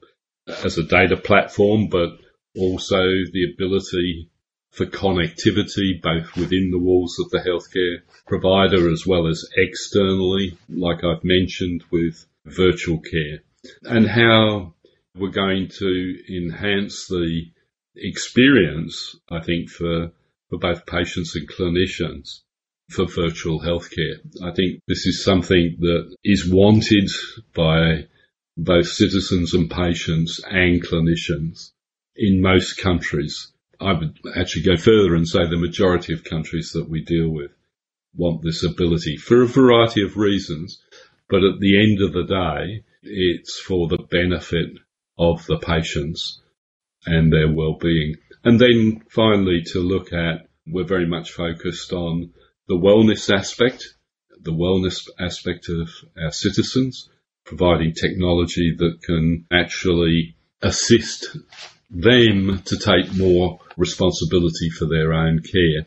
as 0.63 0.77
a 0.77 0.83
data 0.83 1.17
platform, 1.17 1.87
but 1.89 2.09
also 2.57 3.01
the 3.31 3.51
ability 3.53 4.29
for 4.71 4.85
connectivity 4.85 6.01
both 6.01 6.35
within 6.35 6.71
the 6.71 6.79
walls 6.79 7.17
of 7.19 7.29
the 7.29 7.39
healthcare 7.39 8.01
provider 8.25 8.89
as 8.89 9.05
well 9.05 9.27
as 9.27 9.45
externally, 9.55 10.57
like 10.69 11.03
I've 11.03 11.23
mentioned 11.23 11.83
with 11.91 12.25
virtual 12.45 12.99
care, 12.99 13.43
and 13.83 14.07
how 14.07 14.73
we're 15.15 15.29
going 15.29 15.67
to 15.79 16.17
enhance 16.29 17.07
the 17.07 17.51
experience, 17.95 19.15
I 19.29 19.41
think, 19.41 19.69
for, 19.69 20.11
for 20.49 20.57
both 20.57 20.85
patients 20.85 21.35
and 21.35 21.49
clinicians 21.49 22.41
for 22.91 23.05
virtual 23.05 23.59
healthcare. 23.59 24.19
I 24.43 24.51
think 24.51 24.81
this 24.87 25.05
is 25.07 25.23
something 25.23 25.77
that 25.79 26.15
is 26.23 26.49
wanted 26.51 27.09
by 27.53 28.07
both 28.57 28.87
citizens 28.87 29.53
and 29.53 29.69
patients 29.69 30.41
and 30.43 30.85
clinicians 30.85 31.71
in 32.15 32.41
most 32.41 32.73
countries. 32.73 33.51
I 33.79 33.93
would 33.93 34.19
actually 34.35 34.63
go 34.63 34.77
further 34.77 35.15
and 35.15 35.27
say 35.27 35.47
the 35.47 35.57
majority 35.57 36.13
of 36.13 36.23
countries 36.23 36.71
that 36.73 36.89
we 36.89 37.03
deal 37.03 37.29
with 37.29 37.51
want 38.15 38.43
this 38.43 38.63
ability 38.63 39.17
for 39.17 39.41
a 39.41 39.47
variety 39.47 40.03
of 40.03 40.17
reasons. 40.17 40.81
But 41.29 41.43
at 41.43 41.59
the 41.59 41.79
end 41.81 42.01
of 42.01 42.13
the 42.13 42.25
day, 42.25 42.83
it's 43.03 43.59
for 43.59 43.87
the 43.87 44.03
benefit 44.09 44.77
of 45.17 45.45
the 45.45 45.57
patients 45.57 46.41
and 47.05 47.31
their 47.31 47.51
well-being. 47.51 48.15
And 48.43 48.59
then 48.59 49.01
finally 49.09 49.63
to 49.67 49.79
look 49.79 50.13
at, 50.13 50.47
we're 50.67 50.83
very 50.83 51.07
much 51.07 51.31
focused 51.31 51.93
on 51.93 52.33
the 52.67 52.75
wellness 52.75 53.33
aspect, 53.33 53.95
the 54.41 54.51
wellness 54.51 55.07
aspect 55.19 55.69
of 55.69 55.89
our 56.21 56.31
citizens, 56.31 57.09
providing 57.45 57.93
technology 57.93 58.75
that 58.77 59.01
can 59.03 59.45
actually 59.51 60.35
assist 60.61 61.37
them 61.89 62.61
to 62.65 62.77
take 62.77 63.15
more 63.17 63.59
responsibility 63.77 64.69
for 64.69 64.85
their 64.85 65.13
own 65.13 65.39
care. 65.39 65.85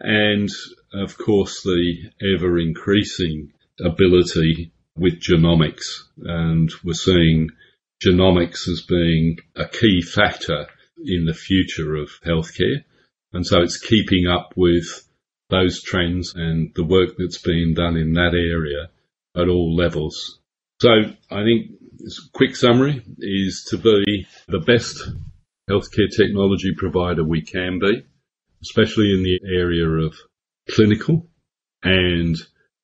And 0.00 0.48
of 0.92 1.18
course, 1.18 1.62
the 1.62 2.10
ever 2.34 2.58
increasing 2.58 3.52
ability 3.80 4.72
with 4.96 5.20
genomics. 5.20 6.02
And 6.18 6.70
we're 6.84 6.94
seeing 6.94 7.50
genomics 8.04 8.68
as 8.68 8.84
being 8.88 9.38
a 9.56 9.66
key 9.66 10.02
factor 10.02 10.66
in 11.04 11.24
the 11.24 11.34
future 11.34 11.96
of 11.96 12.10
healthcare. 12.24 12.84
And 13.32 13.44
so 13.44 13.60
it's 13.60 13.78
keeping 13.78 14.26
up 14.28 14.52
with 14.56 15.08
those 15.54 15.82
trends 15.82 16.34
and 16.34 16.72
the 16.74 16.84
work 16.84 17.10
that's 17.16 17.40
being 17.42 17.74
done 17.74 17.96
in 17.96 18.12
that 18.14 18.34
area 18.34 18.90
at 19.36 19.48
all 19.48 19.74
levels. 19.74 20.40
So 20.80 20.90
I 21.30 21.42
think 21.44 21.78
quick 22.32 22.56
summary 22.56 23.02
is 23.18 23.66
to 23.70 23.78
be 23.78 24.26
the 24.48 24.58
best 24.58 24.96
healthcare 25.70 26.10
technology 26.14 26.72
provider 26.76 27.24
we 27.24 27.42
can 27.42 27.78
be, 27.78 28.04
especially 28.62 29.14
in 29.14 29.22
the 29.22 29.40
area 29.56 29.88
of 29.88 30.14
clinical 30.70 31.26
and 31.82 32.36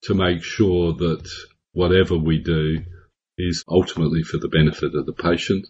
to 0.03 0.15
make 0.15 0.43
sure 0.43 0.93
that 0.95 1.29
whatever 1.73 2.17
we 2.17 2.39
do 2.39 2.79
is 3.37 3.65
ultimately 3.69 4.23
for 4.23 4.39
the 4.39 4.49
benefit 4.49 4.95
of 4.95 5.07
the 5.07 5.13
patient 5.13 5.67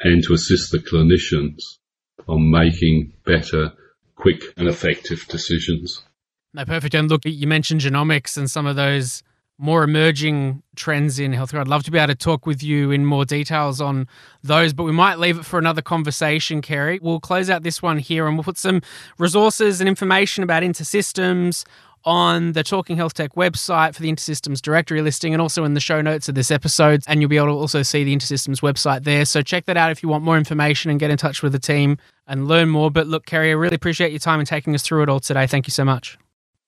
and 0.00 0.22
to 0.24 0.34
assist 0.34 0.72
the 0.72 0.78
clinicians 0.78 1.78
on 2.28 2.50
making 2.50 3.12
better, 3.24 3.72
quick 4.16 4.42
and 4.56 4.68
effective 4.68 5.26
decisions. 5.28 6.02
No, 6.54 6.64
perfect. 6.64 6.94
And 6.94 7.08
look, 7.10 7.24
you 7.24 7.46
mentioned 7.46 7.80
genomics 7.80 8.36
and 8.36 8.50
some 8.50 8.66
of 8.66 8.76
those 8.76 9.22
more 9.58 9.84
emerging 9.84 10.62
trends 10.76 11.18
in 11.18 11.32
healthcare. 11.32 11.60
I'd 11.60 11.68
love 11.68 11.84
to 11.84 11.90
be 11.90 11.98
able 11.98 12.08
to 12.08 12.14
talk 12.14 12.46
with 12.46 12.62
you 12.62 12.90
in 12.90 13.06
more 13.06 13.24
details 13.24 13.80
on 13.80 14.08
those, 14.42 14.72
but 14.72 14.84
we 14.84 14.92
might 14.92 15.18
leave 15.18 15.38
it 15.38 15.44
for 15.44 15.58
another 15.58 15.82
conversation, 15.82 16.60
Kerry. 16.60 16.98
We'll 17.00 17.20
close 17.20 17.48
out 17.48 17.62
this 17.62 17.80
one 17.80 17.98
here 17.98 18.26
and 18.26 18.36
we'll 18.36 18.44
put 18.44 18.58
some 18.58 18.82
resources 19.18 19.80
and 19.80 19.88
information 19.88 20.42
about 20.42 20.62
InterSystems 20.62 21.64
on 22.04 22.52
the 22.52 22.64
Talking 22.64 22.96
Health 22.96 23.14
Tech 23.14 23.34
website 23.34 23.94
for 23.94 24.02
the 24.02 24.12
InterSystems 24.12 24.60
directory 24.60 25.00
listing 25.00 25.32
and 25.32 25.40
also 25.40 25.64
in 25.64 25.74
the 25.74 25.80
show 25.80 26.00
notes 26.02 26.28
of 26.28 26.34
this 26.34 26.50
episode. 26.50 27.04
And 27.06 27.20
you'll 27.20 27.30
be 27.30 27.36
able 27.36 27.48
to 27.48 27.52
also 27.52 27.82
see 27.82 28.02
the 28.02 28.14
InterSystems 28.16 28.60
website 28.60 29.04
there. 29.04 29.24
So 29.24 29.42
check 29.42 29.66
that 29.66 29.76
out 29.76 29.92
if 29.92 30.02
you 30.02 30.08
want 30.08 30.24
more 30.24 30.36
information 30.36 30.90
and 30.90 30.98
get 30.98 31.10
in 31.10 31.16
touch 31.16 31.42
with 31.42 31.52
the 31.52 31.60
team 31.60 31.98
and 32.26 32.48
learn 32.48 32.68
more. 32.68 32.90
But 32.90 33.06
look, 33.06 33.26
Kerry, 33.26 33.50
I 33.50 33.52
really 33.52 33.76
appreciate 33.76 34.10
your 34.10 34.18
time 34.18 34.40
and 34.40 34.48
taking 34.48 34.74
us 34.74 34.82
through 34.82 35.04
it 35.04 35.08
all 35.08 35.20
today. 35.20 35.46
Thank 35.46 35.68
you 35.68 35.72
so 35.72 35.84
much. 35.84 36.18